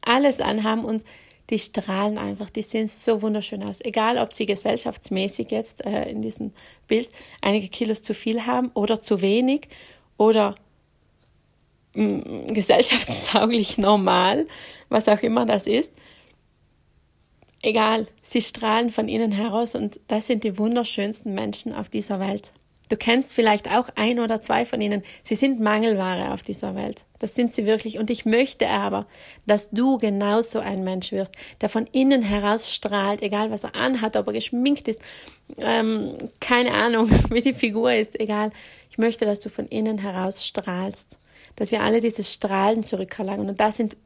alles 0.00 0.40
anhaben 0.40 0.86
und 0.86 1.02
die 1.50 1.58
strahlen 1.58 2.18
einfach, 2.18 2.50
die 2.50 2.62
sehen 2.62 2.88
so 2.88 3.22
wunderschön 3.22 3.62
aus. 3.62 3.80
Egal, 3.80 4.18
ob 4.18 4.32
sie 4.32 4.46
gesellschaftsmäßig 4.46 5.50
jetzt 5.50 5.84
äh, 5.86 6.10
in 6.10 6.22
diesem 6.22 6.52
Bild 6.86 7.08
einige 7.40 7.68
Kilos 7.68 8.02
zu 8.02 8.14
viel 8.14 8.46
haben 8.46 8.70
oder 8.74 9.00
zu 9.00 9.22
wenig 9.22 9.68
oder 10.16 10.56
mh, 11.94 12.04
mm, 12.04 12.54
gesellschaftstauglich 12.54 13.78
normal, 13.78 14.46
was 14.88 15.08
auch 15.08 15.22
immer 15.22 15.46
das 15.46 15.66
ist 15.66 15.92
egal, 17.62 18.06
sie 18.22 18.40
strahlen 18.40 18.90
von 18.90 19.08
innen 19.08 19.32
heraus 19.32 19.74
und 19.74 20.00
das 20.08 20.26
sind 20.26 20.44
die 20.44 20.58
wunderschönsten 20.58 21.34
Menschen 21.34 21.74
auf 21.74 21.88
dieser 21.88 22.20
Welt. 22.20 22.52
Du 22.88 22.96
kennst 22.96 23.34
vielleicht 23.34 23.70
auch 23.70 23.88
ein 23.96 24.18
oder 24.18 24.40
zwei 24.40 24.64
von 24.64 24.80
ihnen. 24.80 25.02
Sie 25.22 25.34
sind 25.34 25.60
Mangelware 25.60 26.32
auf 26.32 26.42
dieser 26.42 26.74
Welt. 26.74 27.04
Das 27.18 27.34
sind 27.34 27.52
sie 27.52 27.66
wirklich. 27.66 27.98
Und 27.98 28.10
ich 28.10 28.24
möchte 28.24 28.68
aber, 28.68 29.06
dass 29.46 29.70
du 29.70 29.98
genauso 29.98 30.60
ein 30.60 30.84
Mensch 30.84 31.12
wirst, 31.12 31.34
der 31.60 31.68
von 31.68 31.86
innen 31.92 32.22
heraus 32.22 32.72
strahlt, 32.72 33.22
egal 33.22 33.50
was 33.50 33.64
er 33.64 33.74
anhat, 33.74 34.16
ob 34.16 34.28
er 34.28 34.32
geschminkt 34.32 34.88
ist, 34.88 35.00
ähm, 35.58 36.12
keine 36.40 36.72
Ahnung, 36.74 37.10
wie 37.30 37.40
die 37.40 37.52
Figur 37.52 37.92
ist, 37.92 38.18
egal. 38.18 38.50
Ich 38.90 38.98
möchte, 38.98 39.24
dass 39.24 39.40
du 39.40 39.48
von 39.48 39.66
innen 39.66 39.98
heraus 39.98 40.46
strahlst 40.46 41.18
dass 41.58 41.72
wir 41.72 41.82
alle 41.82 42.00
dieses 42.00 42.32
Strahlen 42.32 42.84
zurückerlangen. 42.84 43.48
Und 43.48 43.58
da 43.58 43.72
sind 43.72 43.96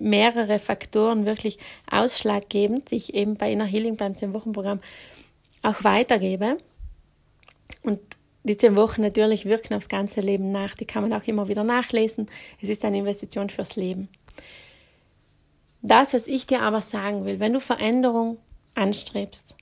mehrere 0.00 0.58
Faktoren 0.58 1.24
wirklich 1.24 1.58
ausschlaggebend, 1.88 2.90
die 2.90 2.96
ich 2.96 3.14
eben 3.14 3.36
bei 3.36 3.52
Inner 3.52 3.64
Healing 3.64 3.96
beim 3.96 4.14
10-Wochen-Programm 4.14 4.80
auch 5.62 5.84
weitergebe. 5.84 6.58
Und 7.82 8.00
die 8.46 8.56
10 8.56 8.76
Wochen 8.76 9.02
natürlich 9.02 9.44
wirken 9.44 9.74
aufs 9.74 9.88
ganze 9.88 10.20
Leben 10.20 10.52
nach. 10.52 10.74
Die 10.74 10.84
kann 10.84 11.02
man 11.02 11.12
auch 11.12 11.26
immer 11.26 11.48
wieder 11.48 11.64
nachlesen. 11.64 12.28
Es 12.62 12.68
ist 12.68 12.84
eine 12.84 12.98
Investition 12.98 13.50
fürs 13.50 13.76
Leben. 13.76 14.08
Das, 15.82 16.14
was 16.14 16.26
ich 16.26 16.46
dir 16.46 16.62
aber 16.62 16.80
sagen 16.80 17.24
will, 17.24 17.40
wenn 17.40 17.52
du 17.52 17.60
Veränderung 17.60 18.38
anstrebst, 18.74 19.56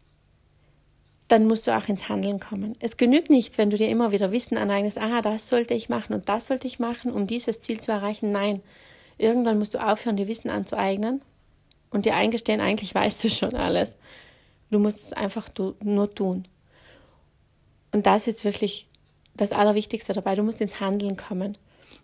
dann 1.29 1.47
musst 1.47 1.67
du 1.67 1.77
auch 1.77 1.89
ins 1.89 2.09
Handeln 2.09 2.39
kommen. 2.39 2.75
Es 2.81 2.97
genügt 2.97 3.31
nicht, 3.31 3.57
wenn 3.57 3.71
du 3.71 3.77
dir 3.77 3.89
immer 3.89 4.13
wieder 4.13 4.33
Wissen 4.33 4.59
aneignest, 4.59 4.99
aha, 4.99 5.23
das 5.23 5.49
sollte 5.49 5.75
ich 5.75 5.89
machen 5.89 6.15
und 6.15 6.29
das 6.29 6.47
sollte 6.47 6.67
ich 6.67 6.79
machen, 6.79 7.11
um 7.11 7.27
dieses 7.27 7.61
Ziel 7.61 7.81
zu 7.81 7.93
erreichen. 7.93 8.31
Nein, 8.31 8.63
irgendwann 9.17 9.59
musst 9.59 9.75
du 9.75 9.79
aufhören, 9.79 10.17
dir 10.17 10.29
Wissen 10.29 10.51
anzueignen 10.51 11.23
und 11.91 12.05
dir 12.05 12.15
eingestehen, 12.15 12.61
eigentlich 12.61 12.95
weißt 12.95 13.25
du 13.25 13.31
schon 13.31 13.55
alles. 13.55 13.97
Du 14.71 14.79
musst 14.79 14.99
es 14.99 15.13
einfach 15.13 15.49
nur 15.83 16.15
tun. 16.15 16.45
Und 17.95 18.07
das 18.07 18.27
ist 18.27 18.45
wirklich 18.45 18.89
das 19.37 19.53
Allerwichtigste 19.53 20.13
dabei. 20.13 20.35
Du 20.35 20.43
musst 20.43 20.61
ins 20.61 20.81
Handeln 20.81 21.17
kommen. 21.17 21.57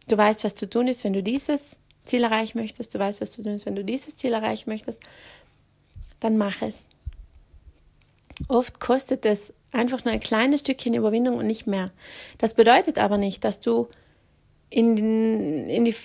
Du 0.06 0.16
weißt, 0.16 0.44
was 0.44 0.54
zu 0.54 0.70
tun 0.70 0.86
ist, 0.86 1.02
wenn 1.02 1.12
du 1.12 1.22
dieses 1.22 1.78
Ziel 2.04 2.22
erreichen 2.22 2.58
möchtest. 2.58 2.94
Du 2.94 3.00
weißt, 3.00 3.20
was 3.20 3.32
zu 3.32 3.42
tun 3.42 3.56
ist, 3.56 3.66
wenn 3.66 3.74
du 3.74 3.84
dieses 3.84 4.16
Ziel 4.16 4.32
erreichen 4.32 4.70
möchtest. 4.70 5.00
Dann 6.20 6.38
mach 6.38 6.62
es. 6.62 6.86
Oft 8.46 8.78
kostet 8.78 9.26
es 9.26 9.52
einfach 9.72 10.04
nur 10.04 10.14
ein 10.14 10.20
kleines 10.20 10.60
Stückchen 10.60 10.94
Überwindung 10.94 11.36
und 11.38 11.48
nicht 11.48 11.66
mehr. 11.66 11.90
Das 12.38 12.54
bedeutet 12.54 13.00
aber 13.00 13.18
nicht, 13.18 13.42
dass 13.42 13.58
du 13.58 13.88
in, 14.70 15.68
in 15.68 15.84
die 15.84 15.96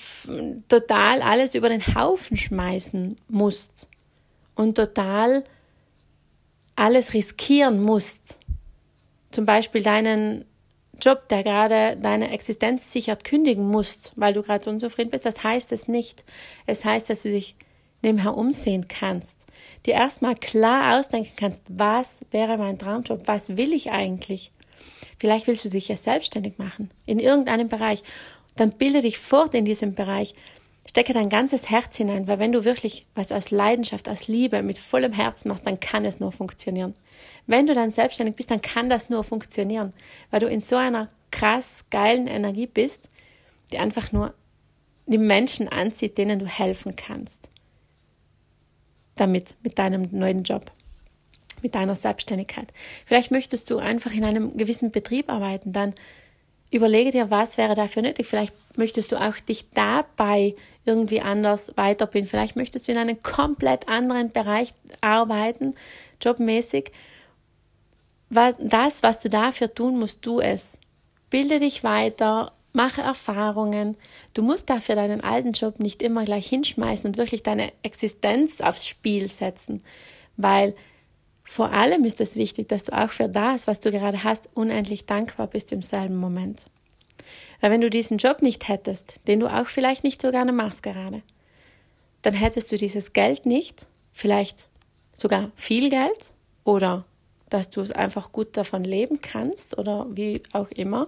total 0.68 1.22
alles 1.22 1.54
über 1.54 1.70
den 1.70 1.86
Haufen 1.94 2.38
schmeißen 2.38 3.18
musst 3.28 3.88
und 4.56 4.78
total 4.78 5.44
alles 6.76 7.14
riskieren 7.14 7.84
musst. 7.84 8.40
Zum 9.36 9.46
Beispiel 9.46 9.84
deinen 9.84 10.46
Job, 11.02 11.28
der 11.28 11.44
gerade 11.44 11.98
deine 11.98 12.32
Existenz 12.32 12.94
sichert, 12.94 13.26
kündigen 13.26 13.68
musst, 13.68 14.14
weil 14.16 14.32
du 14.32 14.42
gerade 14.42 14.64
so 14.64 14.72
unzufrieden 14.72 15.12
bist. 15.12 15.26
Das 15.26 15.44
heißt 15.44 15.74
es 15.74 15.90
nicht. 15.90 16.24
Es 16.68 16.86
heißt, 16.86 17.10
dass 17.10 17.24
du 17.24 17.32
dich 17.32 17.58
nebenher 18.02 18.38
umsehen 18.38 18.88
kannst, 18.88 19.46
dir 19.86 19.96
erstmal 19.96 20.36
klar 20.36 20.98
ausdenken 20.98 21.34
kannst, 21.36 21.64
was 21.68 22.26
wäre 22.32 22.58
mein 22.58 22.80
Traumjob, 22.80 23.28
was 23.28 23.58
will 23.58 23.74
ich 23.74 23.92
eigentlich. 23.92 24.54
Vielleicht 25.20 25.48
willst 25.48 25.66
du 25.66 25.70
dich 25.70 25.90
ja 25.90 25.98
selbstständig 25.98 26.58
machen, 26.58 26.90
in 27.06 27.20
irgendeinem 27.20 27.68
Bereich. 27.68 28.04
Dann 28.56 28.72
bilde 28.72 29.02
dich 29.02 29.18
fort 29.18 29.54
in 29.54 29.66
diesem 29.66 29.96
Bereich. 29.96 30.34
Stecke 30.88 31.12
dein 31.12 31.28
ganzes 31.28 31.70
Herz 31.70 31.98
hinein, 31.98 32.26
weil 32.30 32.40
wenn 32.40 32.54
du 32.54 32.64
wirklich 32.64 33.06
was 33.16 33.34
aus 33.34 33.52
Leidenschaft, 33.52 34.08
aus 34.08 34.30
Liebe, 34.30 34.64
mit 34.64 34.80
vollem 34.80 35.12
Herzen 35.12 35.50
machst, 35.50 35.68
dann 35.68 35.82
kann 35.82 36.06
es 36.06 36.22
nur 36.22 36.32
funktionieren. 36.32 36.94
Wenn 37.48 37.68
du 37.68 37.74
dann 37.74 37.92
selbstständig 37.92 38.36
bist, 38.36 38.52
dann 38.52 38.62
kann 38.62 38.90
das 38.90 39.10
nur 39.10 39.24
funktionieren, 39.24 39.94
weil 40.32 40.40
du 40.40 40.48
in 40.48 40.62
so 40.62 40.76
einer 40.76 41.10
krass 41.32 41.86
geilen 41.92 42.28
Energie 42.28 42.68
bist, 42.68 43.10
die 43.72 43.80
einfach 43.80 44.12
nur 44.12 44.34
die 45.06 45.18
Menschen 45.18 45.68
anzieht, 45.68 46.18
denen 46.18 46.40
du 46.40 46.48
helfen 46.48 46.96
kannst 46.96 47.50
damit, 49.16 49.56
mit 49.64 49.80
deinem 49.80 50.10
neuen 50.12 50.44
Job, 50.44 50.72
mit 51.62 51.76
deiner 51.76 51.96
Selbstständigkeit. 51.96 52.72
Vielleicht 53.06 53.32
möchtest 53.32 53.70
du 53.70 53.78
einfach 53.78 54.12
in 54.14 54.24
einem 54.24 54.56
gewissen 54.58 54.92
Betrieb 54.92 55.30
arbeiten, 55.30 55.72
dann 55.72 55.94
überlege 56.76 57.12
dir, 57.12 57.32
was 57.32 57.58
wäre 57.58 57.76
dafür 57.76 58.02
nötig. 58.02 58.28
Vielleicht 58.28 58.54
möchtest 58.78 59.12
du 59.12 59.18
auch 59.18 59.36
dich 59.40 59.66
dabei 59.74 60.56
irgendwie 60.86 61.22
anders 61.22 61.74
weiterbilden. 61.76 62.30
Vielleicht 62.30 62.56
möchtest 62.56 62.88
du 62.88 62.92
in 62.92 62.98
einem 62.98 63.22
komplett 63.24 63.88
anderen 63.88 64.32
Bereich 64.32 64.74
arbeiten, 65.02 65.76
jobmäßig. 66.22 66.92
Das, 68.30 69.04
was 69.04 69.20
du 69.20 69.30
dafür 69.30 69.74
tun 69.74 69.98
musst, 69.98 70.22
tu 70.22 70.40
es. 70.40 70.80
Bilde 71.30 71.60
dich 71.60 71.84
weiter, 71.84 72.54
mache 72.74 73.02
Erfahrungen. 73.02 73.98
Du 74.34 74.42
musst 74.42 74.70
dafür 74.70 74.96
deinen 74.96 75.24
alten 75.24 75.54
Job 75.54 75.80
nicht 75.80 76.02
immer 76.02 76.26
gleich 76.26 76.48
hinschmeißen 76.48 77.08
und 77.08 77.18
wirklich 77.18 77.42
deine 77.42 77.72
Existenz 77.82 78.62
aufs 78.62 78.88
Spiel 78.88 79.30
setzen, 79.30 79.82
weil 80.38 80.76
vor 81.46 81.72
allem 81.72 82.04
ist 82.04 82.20
es 82.20 82.36
wichtig, 82.36 82.68
dass 82.68 82.84
du 82.84 82.98
auch 82.98 83.12
für 83.12 83.30
das, 83.30 83.68
was 83.68 83.80
du 83.80 83.92
gerade 83.92 84.24
hast, 84.24 84.50
unendlich 84.56 85.06
dankbar 85.06 85.48
bist 85.48 85.72
im 85.72 85.84
selben 85.84 86.18
Moment. 86.18 86.66
Weil 87.62 87.72
wenn 87.72 87.82
du 87.82 87.90
diesen 87.90 88.18
Job 88.18 88.42
nicht 88.42 88.68
hättest, 88.68 89.20
den 89.28 89.40
du 89.40 89.48
auch 89.48 89.68
vielleicht 89.68 90.04
nicht 90.04 90.22
so 90.22 90.32
gerne 90.32 90.52
machst 90.52 90.84
gerade, 90.84 91.22
dann 92.24 92.34
hättest 92.34 92.72
du 92.72 92.78
dieses 92.78 93.14
Geld 93.14 93.46
nicht, 93.46 93.88
vielleicht 94.12 94.68
sogar 95.16 95.52
viel 95.56 95.90
Geld 95.90 96.34
oder 96.64 97.06
dass 97.50 97.70
du 97.70 97.82
einfach 97.94 98.32
gut 98.32 98.58
davon 98.58 98.84
leben 98.84 99.22
kannst 99.22 99.78
oder 99.78 100.08
wie 100.10 100.42
auch 100.52 100.72
immer, 100.72 101.08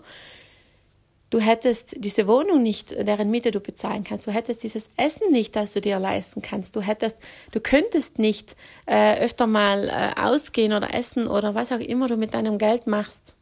Du 1.29 1.41
hättest 1.41 1.95
diese 1.97 2.25
Wohnung 2.27 2.61
nicht, 2.61 2.91
deren 2.91 3.29
Miete 3.29 3.51
du 3.51 3.59
bezahlen 3.59 4.05
kannst. 4.05 4.25
Du 4.27 4.31
hättest 4.31 4.63
dieses 4.63 4.89
Essen 4.95 5.31
nicht, 5.31 5.55
das 5.57 5.73
du 5.73 5.81
dir 5.81 5.99
leisten 5.99 6.41
kannst. 6.41 6.75
Du 6.75 6.81
hättest, 6.81 7.17
du 7.51 7.59
könntest 7.59 8.17
nicht 8.17 8.55
äh, 8.85 9.19
öfter 9.19 9.45
mal 9.45 9.89
äh, 9.89 10.19
ausgehen 10.19 10.71
oder 10.71 10.93
essen 10.93 11.27
oder 11.27 11.53
was 11.53 11.73
auch 11.73 11.79
immer 11.79 12.07
du 12.07 12.15
mit 12.15 12.33
deinem 12.33 12.57
Geld 12.57 12.87
machst. 12.87 13.35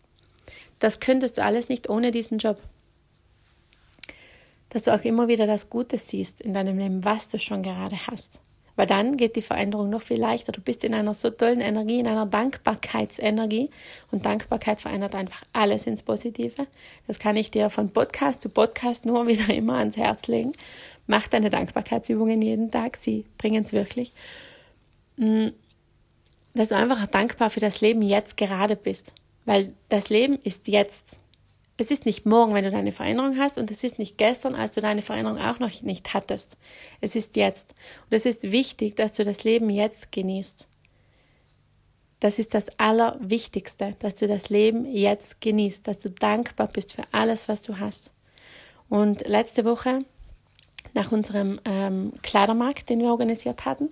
Das 0.80 1.00
könntest 1.00 1.38
du 1.38 1.44
alles 1.44 1.70
nicht 1.70 1.88
ohne 1.88 2.10
diesen 2.10 2.40
Job. 2.40 2.60
Dass 4.70 4.84
du 4.84 4.94
auch 4.94 5.04
immer 5.04 5.28
wieder 5.28 5.46
das 5.46 5.70
Gute 5.70 5.98
siehst 5.98 6.42
in 6.42 6.56
deinem 6.56 6.80
Leben, 6.80 7.06
was 7.06 7.30
du 7.30 7.38
schon 7.38 7.62
gerade 7.62 8.08
hast. 8.08 8.42
Weil 8.76 8.88
dann 8.88 9.16
geht 9.16 9.36
die 9.36 9.42
Veränderung 9.42 9.90
noch 9.90 10.02
viel 10.02 10.20
leichter. 10.20 10.52
Du 10.52 10.62
bist 10.62 10.84
in 10.84 10.94
einer 10.94 11.14
so 11.14 11.30
tollen 11.30 11.62
Energie, 11.62 12.00
in 12.00 12.08
einer 12.08 12.26
Dankbarkeitsenergie. 12.26 13.70
Und 14.12 14.26
Dankbarkeit 14.26 14.82
verändert 14.82 15.16
einfach 15.16 15.44
alles 15.54 15.88
ins 15.88 16.04
Positive. 16.04 16.68
Das 17.08 17.20
kann 17.20 17.38
ich 17.38 17.52
dir 17.52 17.70
von 17.70 17.90
Podcast 17.90 18.42
zu 18.42 18.50
Podcast 18.50 19.06
nur 19.06 19.28
wieder 19.28 19.54
immer 19.54 19.76
ans 19.76 19.98
Herz 19.98 20.28
legen. 20.28 20.52
Mach 21.08 21.28
deine 21.28 21.50
Dankbarkeitsübungen 21.50 22.42
jeden 22.42 22.72
Tag. 22.72 22.98
Sie 22.98 23.26
bringen 23.38 23.64
es 23.64 23.74
wirklich. 23.74 24.12
Mm, 25.18 25.48
dass 26.54 26.70
du 26.70 26.76
einfach 26.76 27.06
dankbar 27.08 27.50
für 27.50 27.60
das 27.60 27.82
Leben 27.82 28.02
jetzt 28.02 28.38
gerade 28.38 28.76
bist. 28.76 29.14
Weil 29.46 29.74
das 29.90 30.10
Leben 30.10 30.38
ist 30.44 30.68
jetzt. 30.68 31.20
Es 31.78 31.92
ist 31.92 32.06
nicht 32.06 32.26
morgen, 32.26 32.54
wenn 32.54 32.64
du 32.64 32.72
deine 32.72 32.94
Veränderung 32.94 33.38
hast, 33.38 33.58
und 33.58 33.70
es 33.70 33.84
ist 33.84 34.00
nicht 34.00 34.18
gestern, 34.18 34.56
als 34.56 34.72
du 34.72 34.82
deine 34.82 35.02
Veränderung 35.02 35.40
auch 35.40 35.60
noch 35.60 35.82
nicht 35.82 36.14
hattest. 36.14 36.58
Es 37.02 37.16
ist 37.16 37.36
jetzt. 37.36 37.74
Und 38.06 38.16
es 38.16 38.26
ist 38.26 38.52
wichtig, 38.52 38.96
dass 38.96 39.14
du 39.14 39.26
das 39.26 39.44
Leben 39.44 39.70
jetzt 39.70 40.12
genießt. 40.12 40.68
Das 42.22 42.40
ist 42.40 42.54
das 42.54 42.80
Allerwichtigste, 42.80 43.96
dass 44.00 44.16
du 44.16 44.28
das 44.28 44.50
Leben 44.50 44.86
jetzt 44.86 45.42
genießt, 45.42 45.86
dass 45.86 46.00
du 46.00 46.10
dankbar 46.10 46.68
bist 46.68 46.94
für 46.94 47.04
alles, 47.12 47.50
was 47.50 47.62
du 47.62 47.78
hast. 47.78 48.14
Und 48.88 49.28
letzte 49.28 49.66
Woche, 49.66 50.00
nach 50.94 51.12
unserem 51.12 51.60
ähm, 51.66 52.14
Kleidermarkt, 52.24 52.90
den 52.90 53.00
wir 53.00 53.10
organisiert 53.10 53.66
hatten, 53.66 53.90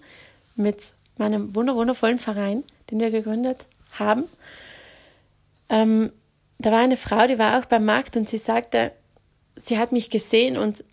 mit 0.55 0.93
meinem 1.17 1.53
wundervollen 1.53 2.17
Verein, 2.17 2.63
den 2.89 2.99
wir 2.99 3.11
gegründet 3.11 3.67
haben, 3.91 4.23
ähm, 5.69 6.11
da 6.63 6.71
war 6.71 6.79
eine 6.79 6.95
Frau, 6.95 7.27
die 7.27 7.37
war 7.37 7.59
auch 7.59 7.65
beim 7.65 7.83
Markt 7.83 8.15
und 8.15 8.29
sie 8.29 8.37
sagte, 8.37 8.93
sie 9.57 9.77
hat 9.77 9.91
mich 9.91 10.09
gesehen 10.09 10.57
und 10.57 10.83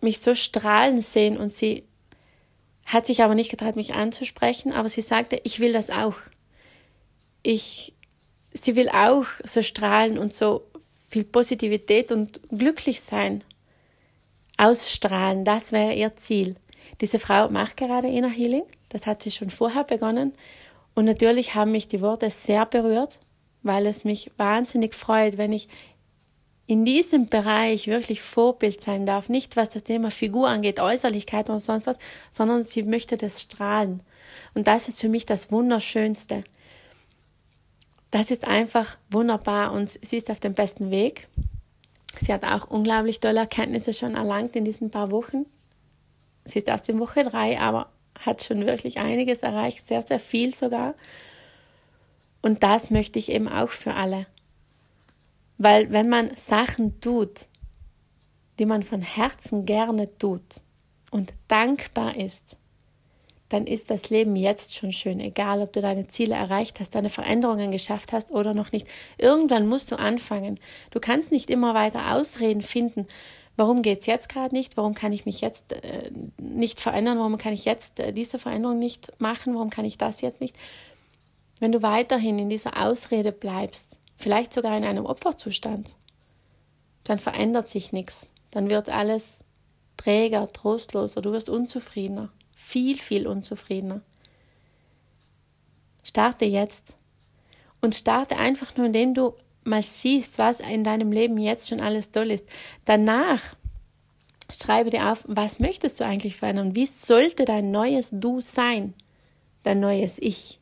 mich 0.00 0.20
so 0.20 0.34
strahlen 0.34 1.02
sehen 1.02 1.36
und 1.36 1.54
sie 1.54 1.86
hat 2.86 3.06
sich 3.06 3.22
aber 3.22 3.34
nicht 3.34 3.50
getraut, 3.50 3.76
mich 3.76 3.92
anzusprechen, 3.92 4.72
aber 4.72 4.88
sie 4.88 5.02
sagte, 5.02 5.38
ich 5.44 5.60
will 5.60 5.74
das 5.74 5.90
auch. 5.90 6.16
Ich, 7.42 7.94
sie 8.54 8.74
will 8.74 8.88
auch 8.88 9.26
so 9.44 9.60
strahlen 9.60 10.18
und 10.18 10.32
so 10.32 10.66
viel 11.06 11.24
Positivität 11.24 12.10
und 12.10 12.40
glücklich 12.48 13.02
sein. 13.02 13.44
Ausstrahlen, 14.56 15.44
das 15.44 15.72
wäre 15.72 15.92
ihr 15.92 16.16
Ziel. 16.16 16.56
Diese 17.02 17.18
Frau 17.18 17.50
macht 17.50 17.76
gerade 17.76 18.08
Inner 18.08 18.30
Healing, 18.30 18.64
das 18.88 19.06
hat 19.06 19.22
sie 19.22 19.30
schon 19.30 19.50
vorher 19.50 19.84
begonnen. 19.84 20.32
Und 20.94 21.04
natürlich 21.04 21.54
haben 21.54 21.72
mich 21.72 21.86
die 21.86 22.00
Worte 22.00 22.30
sehr 22.30 22.64
berührt 22.64 23.20
weil 23.62 23.86
es 23.86 24.04
mich 24.04 24.30
wahnsinnig 24.36 24.94
freut, 24.94 25.38
wenn 25.38 25.52
ich 25.52 25.68
in 26.66 26.84
diesem 26.84 27.26
Bereich 27.26 27.86
wirklich 27.86 28.20
Vorbild 28.20 28.82
sein 28.82 29.06
darf. 29.06 29.30
Nicht 29.30 29.56
was 29.56 29.70
das 29.70 29.84
Thema 29.84 30.10
Figur 30.10 30.48
angeht, 30.48 30.80
Äußerlichkeit 30.80 31.48
oder 31.48 31.60
sonst 31.60 31.86
was, 31.86 31.98
sondern 32.30 32.62
sie 32.62 32.82
möchte 32.82 33.16
das 33.16 33.40
strahlen. 33.40 34.02
Und 34.54 34.66
das 34.66 34.86
ist 34.86 35.00
für 35.00 35.08
mich 35.08 35.24
das 35.24 35.50
Wunderschönste. 35.50 36.44
Das 38.10 38.30
ist 38.30 38.46
einfach 38.46 38.98
wunderbar 39.10 39.72
und 39.72 39.98
sie 40.02 40.18
ist 40.18 40.30
auf 40.30 40.40
dem 40.40 40.54
besten 40.54 40.90
Weg. 40.90 41.28
Sie 42.20 42.32
hat 42.32 42.44
auch 42.44 42.68
unglaublich 42.68 43.20
tolle 43.20 43.40
Erkenntnisse 43.40 43.94
schon 43.94 44.14
erlangt 44.14 44.54
in 44.54 44.64
diesen 44.64 44.90
paar 44.90 45.10
Wochen. 45.10 45.46
Sie 46.44 46.58
ist 46.58 46.68
erst 46.68 46.88
in 46.88 46.98
Woche 46.98 47.24
drei, 47.24 47.60
aber 47.60 47.90
hat 48.18 48.42
schon 48.42 48.66
wirklich 48.66 48.98
einiges 48.98 49.38
erreicht, 49.38 49.86
sehr, 49.86 50.02
sehr 50.02 50.20
viel 50.20 50.54
sogar. 50.54 50.94
Und 52.48 52.62
das 52.62 52.88
möchte 52.88 53.18
ich 53.18 53.30
eben 53.30 53.46
auch 53.46 53.68
für 53.68 53.92
alle. 53.92 54.24
Weil 55.58 55.92
wenn 55.92 56.08
man 56.08 56.34
Sachen 56.34 56.98
tut, 56.98 57.46
die 58.58 58.64
man 58.64 58.82
von 58.82 59.02
Herzen 59.02 59.66
gerne 59.66 60.08
tut 60.16 60.62
und 61.10 61.34
dankbar 61.48 62.16
ist, 62.16 62.56
dann 63.50 63.66
ist 63.66 63.90
das 63.90 64.08
Leben 64.08 64.34
jetzt 64.34 64.74
schon 64.74 64.92
schön, 64.92 65.20
egal 65.20 65.60
ob 65.60 65.74
du 65.74 65.82
deine 65.82 66.08
Ziele 66.08 66.36
erreicht 66.36 66.80
hast, 66.80 66.94
deine 66.94 67.10
Veränderungen 67.10 67.70
geschafft 67.70 68.14
hast 68.14 68.30
oder 68.30 68.54
noch 68.54 68.72
nicht. 68.72 68.86
Irgendwann 69.18 69.68
musst 69.68 69.92
du 69.92 69.98
anfangen. 69.98 70.58
Du 70.90 71.00
kannst 71.00 71.30
nicht 71.30 71.50
immer 71.50 71.74
weiter 71.74 72.14
Ausreden 72.14 72.62
finden. 72.62 73.06
Warum 73.58 73.82
geht 73.82 74.00
es 74.00 74.06
jetzt 74.06 74.30
gerade 74.30 74.54
nicht? 74.54 74.78
Warum 74.78 74.94
kann 74.94 75.12
ich 75.12 75.26
mich 75.26 75.42
jetzt 75.42 75.72
äh, 75.72 76.10
nicht 76.40 76.80
verändern? 76.80 77.18
Warum 77.18 77.36
kann 77.36 77.52
ich 77.52 77.66
jetzt 77.66 78.00
äh, 78.00 78.14
diese 78.14 78.38
Veränderung 78.38 78.78
nicht 78.78 79.12
machen? 79.20 79.54
Warum 79.54 79.68
kann 79.68 79.84
ich 79.84 79.98
das 79.98 80.22
jetzt 80.22 80.40
nicht? 80.40 80.56
Wenn 81.60 81.72
du 81.72 81.82
weiterhin 81.82 82.38
in 82.38 82.48
dieser 82.48 82.84
Ausrede 82.84 83.32
bleibst, 83.32 83.98
vielleicht 84.16 84.52
sogar 84.52 84.76
in 84.76 84.84
einem 84.84 85.06
Opferzustand, 85.06 85.94
dann 87.04 87.18
verändert 87.18 87.70
sich 87.70 87.92
nichts. 87.92 88.28
Dann 88.50 88.70
wird 88.70 88.88
alles 88.88 89.44
träger, 89.96 90.52
trostloser, 90.52 91.20
du 91.20 91.32
wirst 91.32 91.48
unzufriedener 91.48 92.30
viel, 92.68 92.98
viel 92.98 93.26
unzufriedener. 93.26 94.02
Starte 96.02 96.44
jetzt 96.44 96.96
und 97.80 97.94
starte 97.94 98.36
einfach 98.36 98.76
nur, 98.76 98.86
indem 98.86 99.14
du 99.14 99.34
mal 99.64 99.80
siehst, 99.80 100.38
was 100.38 100.60
in 100.60 100.84
deinem 100.84 101.10
Leben 101.10 101.38
jetzt 101.38 101.68
schon 101.68 101.80
alles 101.80 102.10
toll 102.10 102.30
ist. 102.30 102.44
Danach 102.84 103.40
schreibe 104.52 104.90
dir 104.90 105.10
auf, 105.10 105.24
was 105.26 105.60
möchtest 105.60 105.98
du 105.98 106.04
eigentlich 106.04 106.36
verändern? 106.36 106.74
Wie 106.74 106.84
sollte 106.84 107.46
dein 107.46 107.70
neues 107.70 108.10
Du 108.12 108.42
sein? 108.42 108.92
Dein 109.62 109.80
neues 109.80 110.18
Ich? 110.18 110.60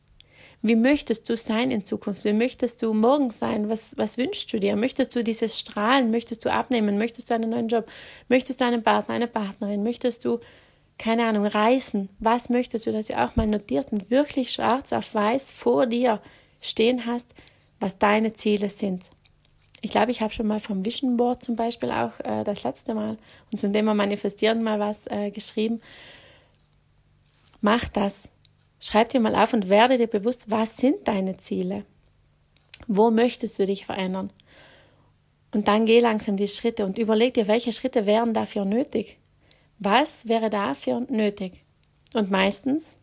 Wie 0.61 0.75
möchtest 0.75 1.29
du 1.29 1.37
sein 1.37 1.71
in 1.71 1.85
Zukunft? 1.85 2.25
Wie 2.25 2.33
möchtest 2.33 2.81
du 2.81 2.93
morgen 2.93 3.29
sein? 3.29 3.69
Was, 3.69 3.97
was 3.97 4.17
wünschst 4.17 4.51
du 4.51 4.59
dir? 4.59 4.75
Möchtest 4.75 5.15
du 5.15 5.23
dieses 5.23 5.59
Strahlen? 5.59 6.11
Möchtest 6.11 6.43
du 6.45 6.51
abnehmen? 6.51 6.97
Möchtest 6.97 7.29
du 7.29 7.35
einen 7.35 7.51
neuen 7.51 7.67
Job? 7.67 7.87
Möchtest 8.27 8.59
du 8.61 8.65
einen 8.65 8.83
Partner, 8.83 9.15
eine 9.15 9.27
Partnerin? 9.27 9.83
Möchtest 9.83 10.25
du 10.25 10.39
keine 10.97 11.27
Ahnung, 11.27 11.45
reisen. 11.45 12.09
Was 12.19 12.49
möchtest 12.49 12.87
du, 12.87 12.91
dass 12.91 13.07
du 13.07 13.23
auch 13.23 13.35
mal 13.35 13.45
notierst 13.45 13.91
und 13.91 14.09
wirklich 14.09 14.51
schwarz 14.51 14.93
auf 14.93 15.13
weiß 15.13 15.51
vor 15.51 15.85
dir 15.85 16.19
stehen 16.59 17.05
hast, 17.05 17.27
was 17.79 17.99
deine 17.99 18.33
Ziele 18.33 18.69
sind. 18.69 19.03
Ich 19.81 19.91
glaube, 19.91 20.11
ich 20.11 20.21
habe 20.21 20.33
schon 20.33 20.47
mal 20.47 20.59
vom 20.59 20.83
Vision 20.83 21.17
Board 21.17 21.43
zum 21.43 21.55
Beispiel 21.55 21.91
auch 21.91 22.19
äh, 22.23 22.43
das 22.43 22.63
letzte 22.63 22.95
Mal 22.95 23.17
und 23.51 23.59
zum 23.59 23.71
Thema 23.71 23.93
Manifestieren 23.93 24.63
mal 24.63 24.79
was 24.79 25.05
äh, 25.07 25.29
geschrieben. 25.29 25.81
Mach 27.61 27.87
das. 27.87 28.29
Schreib 28.79 29.09
dir 29.09 29.19
mal 29.19 29.35
auf 29.35 29.53
und 29.53 29.69
werde 29.69 29.97
dir 29.97 30.07
bewusst, 30.07 30.49
was 30.49 30.77
sind 30.77 31.07
deine 31.07 31.37
Ziele? 31.37 31.85
Wo 32.87 33.11
möchtest 33.11 33.57
du 33.57 33.65
dich 33.65 33.85
verändern? 33.85 34.31
Und 35.53 35.67
dann 35.67 35.85
geh 35.85 35.99
langsam 35.99 36.37
die 36.37 36.47
Schritte 36.47 36.85
und 36.85 36.97
überleg 36.97 37.33
dir, 37.33 37.47
welche 37.47 37.71
Schritte 37.71 38.05
wären 38.05 38.33
dafür 38.33 38.65
nötig. 38.65 39.17
Was 39.79 40.27
wäre 40.27 40.49
dafür 40.49 41.05
nötig? 41.09 41.63
Und 42.13 42.31
meistens 42.31 42.97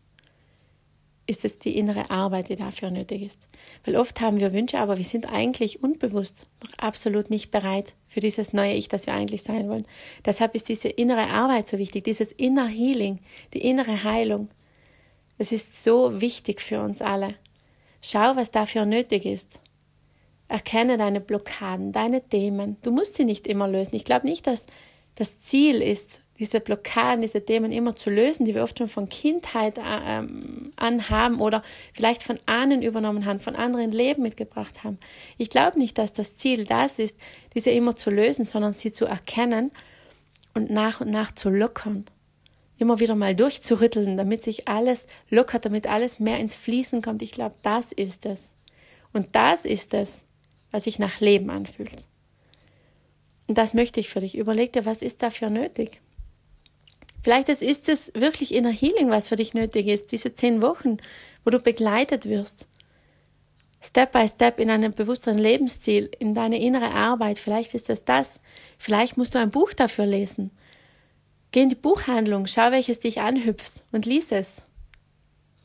ist 1.27 1.43
es 1.43 1.57
die 1.57 1.77
innere 1.77 2.11
Arbeit, 2.11 2.49
die 2.49 2.55
dafür 2.55 2.91
nötig 2.91 3.23
ist. 3.23 3.49
Weil 3.83 3.95
oft 3.95 4.21
haben 4.21 4.39
wir 4.39 4.53
Wünsche, 4.53 4.79
aber 4.79 4.97
wir 4.97 5.03
sind 5.03 5.31
eigentlich 5.31 5.81
unbewusst 5.81 6.47
noch 6.63 6.77
absolut 6.77 7.29
nicht 7.29 7.49
bereit 7.49 7.95
für 8.07 8.19
dieses 8.19 8.53
neue 8.53 8.73
Ich, 8.73 8.89
das 8.89 9.07
wir 9.07 9.13
eigentlich 9.13 9.41
sein 9.41 9.67
wollen. 9.67 9.85
Deshalb 10.23 10.53
ist 10.53 10.69
diese 10.69 10.89
innere 10.89 11.29
Arbeit 11.31 11.67
so 11.67 11.77
wichtig, 11.79 12.03
dieses 12.03 12.31
Inner 12.31 12.67
Healing, 12.67 13.19
die 13.53 13.61
innere 13.67 14.03
Heilung. 14.03 14.49
Es 15.37 15.51
ist 15.51 15.83
so 15.83 16.21
wichtig 16.21 16.61
für 16.61 16.81
uns 16.81 17.01
alle. 17.01 17.35
Schau, 18.01 18.35
was 18.35 18.51
dafür 18.51 18.85
nötig 18.85 19.25
ist. 19.25 19.59
Erkenne 20.47 20.97
deine 20.97 21.21
Blockaden, 21.21 21.91
deine 21.91 22.21
Themen. 22.21 22.77
Du 22.83 22.91
musst 22.91 23.15
sie 23.15 23.25
nicht 23.25 23.47
immer 23.47 23.67
lösen. 23.67 23.95
Ich 23.95 24.05
glaube 24.05 24.27
nicht, 24.27 24.47
dass 24.47 24.67
das 25.15 25.39
Ziel 25.39 25.81
ist, 25.81 26.21
diese 26.37 26.59
Blockaden, 26.59 27.21
diese 27.21 27.43
Themen 27.43 27.71
immer 27.71 27.95
zu 27.95 28.09
lösen, 28.09 28.45
die 28.45 28.53
wir 28.53 28.63
oft 28.63 28.77
schon 28.77 28.87
von 28.87 29.07
Kindheit 29.07 29.77
äh, 29.77 29.81
ähm, 30.05 30.73
an 30.75 31.09
haben 31.09 31.39
oder 31.39 31.63
vielleicht 31.93 32.23
von 32.23 32.37
Ahnen 32.45 32.81
übernommen 32.81 33.25
haben, 33.25 33.39
von 33.39 33.55
anderen 33.55 33.91
Leben 33.91 34.21
mitgebracht 34.21 34.83
haben. 34.83 34.97
Ich 35.37 35.49
glaube 35.49 35.79
nicht, 35.79 35.97
dass 35.97 36.11
das 36.11 36.35
Ziel 36.35 36.65
das 36.65 36.99
ist, 36.99 37.17
diese 37.53 37.71
immer 37.71 37.95
zu 37.95 38.09
lösen, 38.09 38.43
sondern 38.43 38.73
sie 38.73 38.91
zu 38.91 39.05
erkennen 39.05 39.71
und 40.53 40.69
nach 40.69 40.99
und 40.99 41.09
nach 41.09 41.31
zu 41.31 41.49
lockern. 41.49 42.05
Immer 42.77 42.99
wieder 42.99 43.15
mal 43.15 43.35
durchzurütteln, 43.35 44.17
damit 44.17 44.43
sich 44.43 44.67
alles 44.67 45.07
lockert, 45.29 45.65
damit 45.65 45.87
alles 45.87 46.19
mehr 46.19 46.39
ins 46.39 46.55
Fließen 46.55 47.01
kommt. 47.01 47.21
Ich 47.21 47.31
glaube, 47.31 47.55
das 47.61 47.91
ist 47.91 48.25
es. 48.25 48.53
Und 49.13 49.35
das 49.35 49.63
ist 49.63 49.93
es, 49.93 50.25
was 50.71 50.83
sich 50.83 50.99
nach 50.99 51.21
Leben 51.21 51.49
anfühlt. 51.49 52.05
Und 53.47 53.57
das 53.57 53.73
möchte 53.73 53.99
ich 53.99 54.09
für 54.09 54.19
dich. 54.19 54.37
Überleg 54.37 54.73
dir, 54.73 54.85
was 54.85 55.01
ist 55.01 55.23
dafür 55.23 55.49
nötig? 55.49 56.01
Vielleicht 57.23 57.49
ist 57.49 57.89
es 57.89 58.11
wirklich 58.13 58.53
Inner 58.53 58.71
Healing, 58.71 59.09
was 59.09 59.29
für 59.29 59.35
dich 59.35 59.53
nötig 59.53 59.87
ist, 59.87 60.11
diese 60.11 60.33
zehn 60.33 60.61
Wochen, 60.61 60.97
wo 61.43 61.49
du 61.49 61.59
begleitet 61.59 62.29
wirst. 62.29 62.67
Step 63.81 64.11
by 64.11 64.27
Step 64.27 64.59
in 64.59 64.69
einem 64.69 64.93
bewussteren 64.93 65.37
Lebensziel, 65.37 66.09
in 66.19 66.33
deine 66.33 66.59
innere 66.59 66.93
Arbeit. 66.93 67.37
Vielleicht 67.37 67.73
ist 67.73 67.89
es 67.89 68.03
das. 68.03 68.39
Vielleicht 68.77 69.15
musst 69.15 69.33
du 69.35 69.39
ein 69.39 69.51
Buch 69.51 69.73
dafür 69.73 70.05
lesen. 70.05 70.51
Geh 71.55 71.61
in 71.61 71.69
die 71.69 71.75
Buchhandlung, 71.75 72.47
schau, 72.47 72.71
welches 72.71 72.99
dich 72.99 73.21
anhüpft 73.21 73.85
und 73.93 74.05
lies 74.05 74.33
es. 74.33 74.61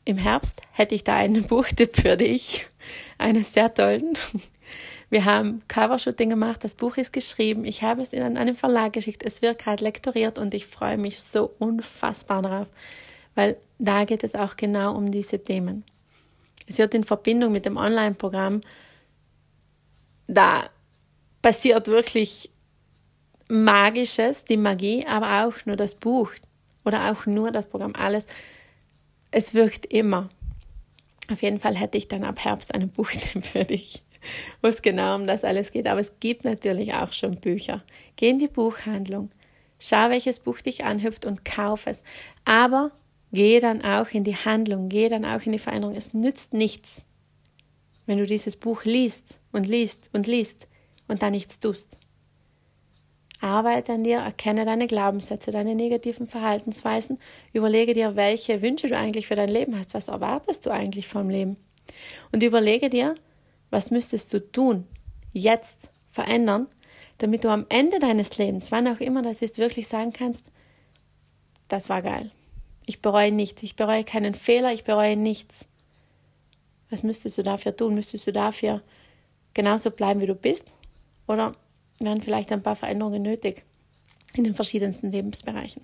Im 0.05 0.17
Herbst 0.17 0.61
hätte 0.71 0.95
ich 0.95 1.03
da 1.03 1.17
einen 1.17 1.43
Buchtipp 1.47 1.97
für 1.97 2.15
dich. 2.15 2.65
Einen 3.17 3.43
sehr 3.43 3.73
tollen. 3.73 4.17
Wir 5.09 5.25
haben 5.25 5.61
Covershooting 5.67 6.29
gemacht, 6.29 6.63
das 6.63 6.75
Buch 6.75 6.95
ist 6.95 7.11
geschrieben, 7.11 7.65
ich 7.65 7.83
habe 7.83 8.01
es 8.01 8.13
in 8.13 8.37
einen 8.37 8.55
Verlag 8.55 8.93
geschickt, 8.93 9.21
es 9.25 9.41
wird 9.41 9.59
gerade 9.59 9.83
lektoriert 9.83 10.39
und 10.39 10.53
ich 10.53 10.65
freue 10.65 10.97
mich 10.97 11.19
so 11.19 11.53
unfassbar 11.59 12.41
darauf, 12.41 12.67
weil 13.35 13.57
da 13.77 14.05
geht 14.05 14.23
es 14.23 14.33
auch 14.33 14.55
genau 14.55 14.95
um 14.95 15.11
diese 15.11 15.43
Themen. 15.43 15.83
Es 16.67 16.77
wird 16.77 16.93
in 16.93 17.03
Verbindung 17.03 17.51
mit 17.51 17.65
dem 17.65 17.75
Online-Programm, 17.75 18.61
da 20.27 20.69
passiert 21.41 21.87
wirklich 21.87 22.49
Magisches, 23.51 24.45
die 24.45 24.57
Magie, 24.57 25.05
aber 25.05 25.45
auch 25.45 25.65
nur 25.65 25.75
das 25.75 25.95
Buch 25.95 26.31
oder 26.85 27.11
auch 27.11 27.25
nur 27.25 27.51
das 27.51 27.67
Programm, 27.67 27.93
alles. 27.95 28.25
Es 29.29 29.53
wirkt 29.53 29.85
immer. 29.85 30.29
Auf 31.31 31.41
jeden 31.41 31.59
Fall 31.59 31.75
hätte 31.75 31.97
ich 31.97 32.07
dann 32.07 32.23
ab 32.23 32.43
Herbst 32.43 32.73
einen 32.73 32.89
Buchtipp 32.93 33.45
für 33.45 33.63
dich 33.63 34.03
wo 34.61 34.67
es 34.67 34.81
genau 34.81 35.15
um 35.15 35.27
das 35.27 35.43
alles 35.43 35.71
geht. 35.71 35.87
Aber 35.87 35.99
es 35.99 36.19
gibt 36.19 36.45
natürlich 36.45 36.93
auch 36.93 37.11
schon 37.11 37.35
Bücher. 37.37 37.83
Geh 38.15 38.29
in 38.29 38.39
die 38.39 38.47
Buchhandlung, 38.47 39.29
schau, 39.79 40.09
welches 40.09 40.39
Buch 40.39 40.61
dich 40.61 40.83
anhüpft 40.83 41.25
und 41.25 41.45
kauf 41.45 41.87
es. 41.87 42.03
Aber 42.45 42.91
geh 43.31 43.59
dann 43.59 43.83
auch 43.83 44.09
in 44.09 44.23
die 44.23 44.35
Handlung, 44.35 44.89
geh 44.89 45.09
dann 45.09 45.25
auch 45.25 45.41
in 45.41 45.51
die 45.51 45.59
Veränderung. 45.59 45.95
Es 45.95 46.13
nützt 46.13 46.53
nichts, 46.53 47.05
wenn 48.05 48.17
du 48.17 48.25
dieses 48.25 48.55
Buch 48.55 48.83
liest 48.83 49.39
und 49.51 49.67
liest 49.67 50.09
und 50.13 50.27
liest 50.27 50.67
und 51.07 51.21
dann 51.21 51.31
nichts 51.31 51.59
tust. 51.59 51.97
Arbeite 53.41 53.93
an 53.93 54.03
dir, 54.03 54.19
erkenne 54.19 54.65
deine 54.65 54.87
Glaubenssätze, 54.87 55.51
deine 55.51 55.75
negativen 55.75 56.27
Verhaltensweisen, 56.27 57.19
überlege 57.53 57.93
dir, 57.93 58.15
welche 58.15 58.61
Wünsche 58.61 58.87
du 58.87 58.97
eigentlich 58.97 59.27
für 59.27 59.35
dein 59.35 59.49
Leben 59.49 59.77
hast, 59.77 59.93
was 59.93 60.07
erwartest 60.07 60.65
du 60.65 60.69
eigentlich 60.69 61.07
vom 61.07 61.29
Leben. 61.29 61.57
Und 62.31 62.43
überlege 62.43 62.89
dir, 62.89 63.15
was 63.71 63.89
müsstest 63.89 64.33
du 64.33 64.39
tun, 64.51 64.85
jetzt 65.33 65.89
verändern, 66.09 66.67
damit 67.17 67.43
du 67.43 67.49
am 67.49 67.65
Ende 67.69 67.99
deines 67.99 68.37
Lebens, 68.37 68.71
wann 68.71 68.87
auch 68.87 68.99
immer 68.99 69.21
das 69.21 69.41
ist, 69.41 69.57
wirklich 69.57 69.87
sagen 69.87 70.13
kannst, 70.13 70.51
das 71.67 71.89
war 71.89 72.01
geil. 72.01 72.31
Ich 72.85 73.01
bereue 73.01 73.31
nichts, 73.31 73.63
ich 73.63 73.75
bereue 73.75 74.03
keinen 74.03 74.35
Fehler, 74.35 74.73
ich 74.73 74.83
bereue 74.83 75.15
nichts. 75.15 75.67
Was 76.89 77.03
müsstest 77.03 77.37
du 77.37 77.43
dafür 77.43 77.75
tun? 77.75 77.93
Müsstest 77.93 78.27
du 78.27 78.33
dafür 78.33 78.81
genauso 79.53 79.91
bleiben, 79.91 80.19
wie 80.19 80.25
du 80.25 80.35
bist? 80.35 80.75
Oder 81.27 81.53
wären 82.05 82.21
vielleicht 82.21 82.51
ein 82.51 82.63
paar 82.63 82.75
Veränderungen 82.75 83.21
nötig 83.21 83.63
in 84.35 84.43
den 84.43 84.55
verschiedensten 84.55 85.11
Lebensbereichen? 85.11 85.83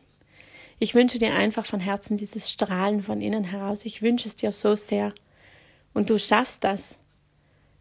Ich 0.80 0.94
wünsche 0.94 1.18
dir 1.18 1.34
einfach 1.34 1.66
von 1.66 1.80
Herzen 1.80 2.18
dieses 2.18 2.52
Strahlen 2.52 3.02
von 3.02 3.22
innen 3.22 3.44
heraus. 3.44 3.86
Ich 3.86 4.02
wünsche 4.02 4.28
es 4.28 4.36
dir 4.36 4.52
so 4.52 4.76
sehr. 4.76 5.14
Und 5.94 6.10
du 6.10 6.20
schaffst 6.20 6.64
das. 6.64 7.00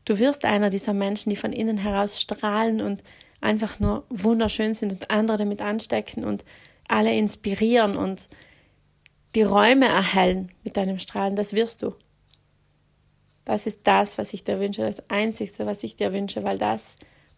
Du 0.06 0.18
wirst 0.18 0.44
einer 0.44 0.70
dieser 0.70 0.94
Menschen, 0.94 1.30
die 1.30 1.36
von 1.36 1.52
innen 1.52 1.76
heraus 1.76 2.20
strahlen 2.20 2.80
und 2.80 3.02
einfach 3.40 3.78
nur 3.80 4.04
wunderschön 4.08 4.72
sind 4.72 4.92
und 4.92 5.10
andere 5.10 5.36
damit 5.36 5.60
anstecken 5.60 6.24
und 6.24 6.44
alle 6.88 7.14
inspirieren 7.14 7.96
und 7.96 8.28
die 9.34 9.42
Räume 9.42 9.86
erhellen 9.86 10.50
mit 10.64 10.76
deinem 10.76 10.98
Strahlen. 10.98 11.36
Das 11.36 11.52
wirst 11.52 11.82
du. 11.82 11.94
Das 13.44 13.66
ist 13.66 13.80
das, 13.84 14.16
was 14.16 14.32
ich 14.32 14.42
dir 14.42 14.58
wünsche, 14.58 14.82
das 14.82 15.08
Einzige, 15.10 15.66
was 15.66 15.82
ich 15.84 15.96
dir 15.96 16.12
wünsche, 16.12 16.42
weil 16.42 16.58
das 16.58 16.96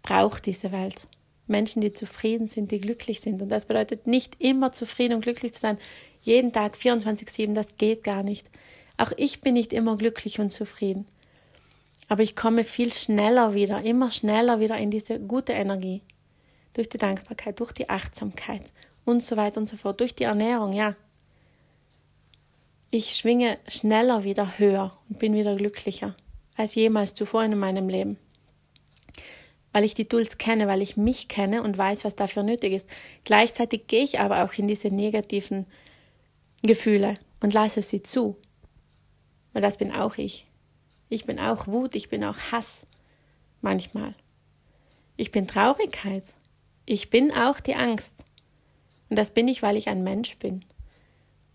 braucht 0.08 0.46
diese 0.46 0.72
Welt. 0.72 1.06
Menschen, 1.46 1.82
die 1.82 1.92
zufrieden 1.92 2.48
sind, 2.48 2.70
die 2.70 2.80
glücklich 2.80 3.20
sind. 3.20 3.42
Und 3.42 3.50
das 3.50 3.66
bedeutet 3.66 4.06
nicht 4.06 4.36
immer 4.40 4.72
zufrieden 4.72 5.14
und 5.14 5.20
glücklich 5.20 5.52
zu 5.54 5.60
sein. 5.60 5.78
Jeden 6.22 6.52
Tag 6.52 6.76
24-7, 6.76 7.52
das 7.52 7.76
geht 7.76 8.04
gar 8.04 8.22
nicht. 8.22 8.50
Auch 8.96 9.12
ich 9.16 9.40
bin 9.40 9.54
nicht 9.54 9.72
immer 9.72 9.96
glücklich 9.96 10.40
und 10.40 10.50
zufrieden. 10.50 11.06
Aber 12.08 12.22
ich 12.22 12.34
komme 12.36 12.64
viel 12.64 12.92
schneller 12.92 13.52
wieder, 13.52 13.84
immer 13.84 14.10
schneller 14.10 14.60
wieder 14.60 14.78
in 14.78 14.90
diese 14.90 15.20
gute 15.20 15.52
Energie. 15.52 16.02
durch 16.78 16.88
die 16.88 16.98
Dankbarkeit, 16.98 17.58
durch 17.58 17.72
die 17.72 17.90
Achtsamkeit 17.90 18.72
und 19.04 19.24
so 19.24 19.36
weiter 19.36 19.58
und 19.58 19.68
so 19.68 19.76
fort, 19.76 20.00
durch 20.00 20.14
die 20.14 20.24
Ernährung, 20.24 20.72
ja. 20.72 20.94
Ich 22.90 23.16
schwinge 23.16 23.58
schneller 23.66 24.22
wieder 24.22 24.58
höher 24.58 24.96
und 25.08 25.18
bin 25.18 25.34
wieder 25.34 25.56
glücklicher 25.56 26.14
als 26.56 26.76
jemals 26.76 27.14
zuvor 27.14 27.42
in 27.42 27.58
meinem 27.58 27.88
Leben. 27.88 28.16
Weil 29.72 29.84
ich 29.84 29.94
die 29.94 30.08
Tools 30.08 30.38
kenne, 30.38 30.66
weil 30.66 30.82
ich 30.82 30.96
mich 30.96 31.28
kenne 31.28 31.62
und 31.62 31.76
weiß, 31.76 32.04
was 32.04 32.16
dafür 32.16 32.42
nötig 32.42 32.72
ist. 32.72 32.88
Gleichzeitig 33.24 33.86
gehe 33.86 34.02
ich 34.02 34.20
aber 34.20 34.44
auch 34.44 34.52
in 34.54 34.66
diese 34.66 34.88
negativen 34.88 35.66
Gefühle 36.62 37.18
und 37.40 37.52
lasse 37.52 37.82
sie 37.82 38.02
zu. 38.02 38.36
Weil 39.52 39.62
das 39.62 39.76
bin 39.76 39.92
auch 39.92 40.16
ich. 40.16 40.46
Ich 41.08 41.24
bin 41.24 41.38
auch 41.38 41.66
Wut, 41.66 41.94
ich 41.94 42.08
bin 42.08 42.24
auch 42.24 42.36
Hass 42.50 42.86
manchmal. 43.60 44.14
Ich 45.16 45.32
bin 45.32 45.46
Traurigkeit. 45.46 46.24
Ich 46.86 47.10
bin 47.10 47.32
auch 47.32 47.60
die 47.60 47.74
Angst. 47.74 48.24
Und 49.10 49.18
das 49.18 49.30
bin 49.30 49.48
ich, 49.48 49.62
weil 49.62 49.76
ich 49.76 49.88
ein 49.88 50.02
Mensch 50.02 50.36
bin. 50.38 50.64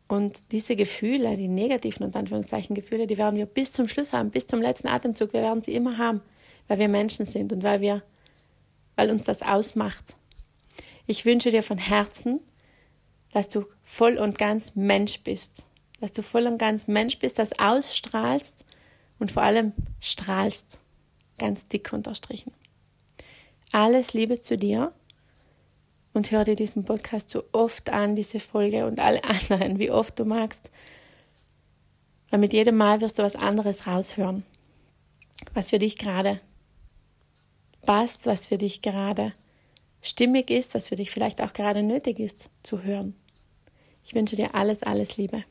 Und 0.07 0.41
diese 0.51 0.75
Gefühle, 0.75 1.37
die 1.37 1.47
negativen 1.47 2.05
und 2.05 2.15
Anführungszeichen 2.15 2.75
Gefühle, 2.75 3.07
die 3.07 3.17
werden 3.17 3.37
wir 3.37 3.45
bis 3.45 3.71
zum 3.71 3.87
Schluss 3.87 4.13
haben, 4.13 4.31
bis 4.31 4.47
zum 4.47 4.61
letzten 4.61 4.87
Atemzug. 4.87 5.33
Wir 5.33 5.41
werden 5.41 5.63
sie 5.63 5.73
immer 5.73 5.97
haben, 5.97 6.21
weil 6.67 6.79
wir 6.79 6.89
Menschen 6.89 7.25
sind 7.25 7.53
und 7.53 7.63
weil 7.63 7.81
wir, 7.81 8.03
weil 8.95 9.09
uns 9.09 9.23
das 9.23 9.41
ausmacht. 9.41 10.17
Ich 11.05 11.25
wünsche 11.25 11.51
dir 11.51 11.63
von 11.63 11.77
Herzen, 11.77 12.39
dass 13.31 13.49
du 13.49 13.65
voll 13.83 14.17
und 14.17 14.37
ganz 14.37 14.75
Mensch 14.75 15.21
bist, 15.21 15.65
dass 15.99 16.11
du 16.11 16.21
voll 16.21 16.47
und 16.47 16.57
ganz 16.57 16.87
Mensch 16.87 17.19
bist, 17.19 17.39
das 17.39 17.59
ausstrahlst 17.59 18.65
und 19.19 19.31
vor 19.31 19.43
allem 19.43 19.73
strahlst, 19.99 20.81
ganz 21.37 21.67
dick 21.67 21.91
unterstrichen. 21.93 22.53
Alles 23.71 24.13
Liebe 24.13 24.39
zu 24.39 24.57
dir 24.57 24.93
und 26.13 26.31
hör 26.31 26.43
dir 26.43 26.55
diesen 26.55 26.85
Podcast 26.85 27.29
so 27.29 27.43
oft 27.51 27.89
an, 27.89 28.15
diese 28.15 28.39
Folge 28.39 28.85
und 28.85 28.99
alle 28.99 29.23
anderen, 29.23 29.79
wie 29.79 29.91
oft 29.91 30.19
du 30.19 30.25
magst. 30.25 30.69
Weil 32.29 32.39
mit 32.39 32.53
jedem 32.53 32.77
Mal 32.77 33.01
wirst 33.01 33.19
du 33.19 33.23
was 33.23 33.35
anderes 33.35 33.87
raushören, 33.87 34.43
was 35.53 35.71
für 35.71 35.79
dich 35.79 35.97
gerade 35.97 36.39
passt, 37.83 38.25
was 38.25 38.47
für 38.47 38.57
dich 38.57 38.81
gerade 38.81 39.33
stimmig 40.01 40.49
ist, 40.49 40.75
was 40.75 40.89
für 40.89 40.95
dich 40.95 41.11
vielleicht 41.11 41.41
auch 41.41 41.53
gerade 41.53 41.83
nötig 41.83 42.19
ist 42.19 42.49
zu 42.63 42.83
hören. 42.83 43.15
Ich 44.05 44.13
wünsche 44.13 44.35
dir 44.35 44.53
alles, 44.53 44.83
alles 44.83 45.17
Liebe. 45.17 45.43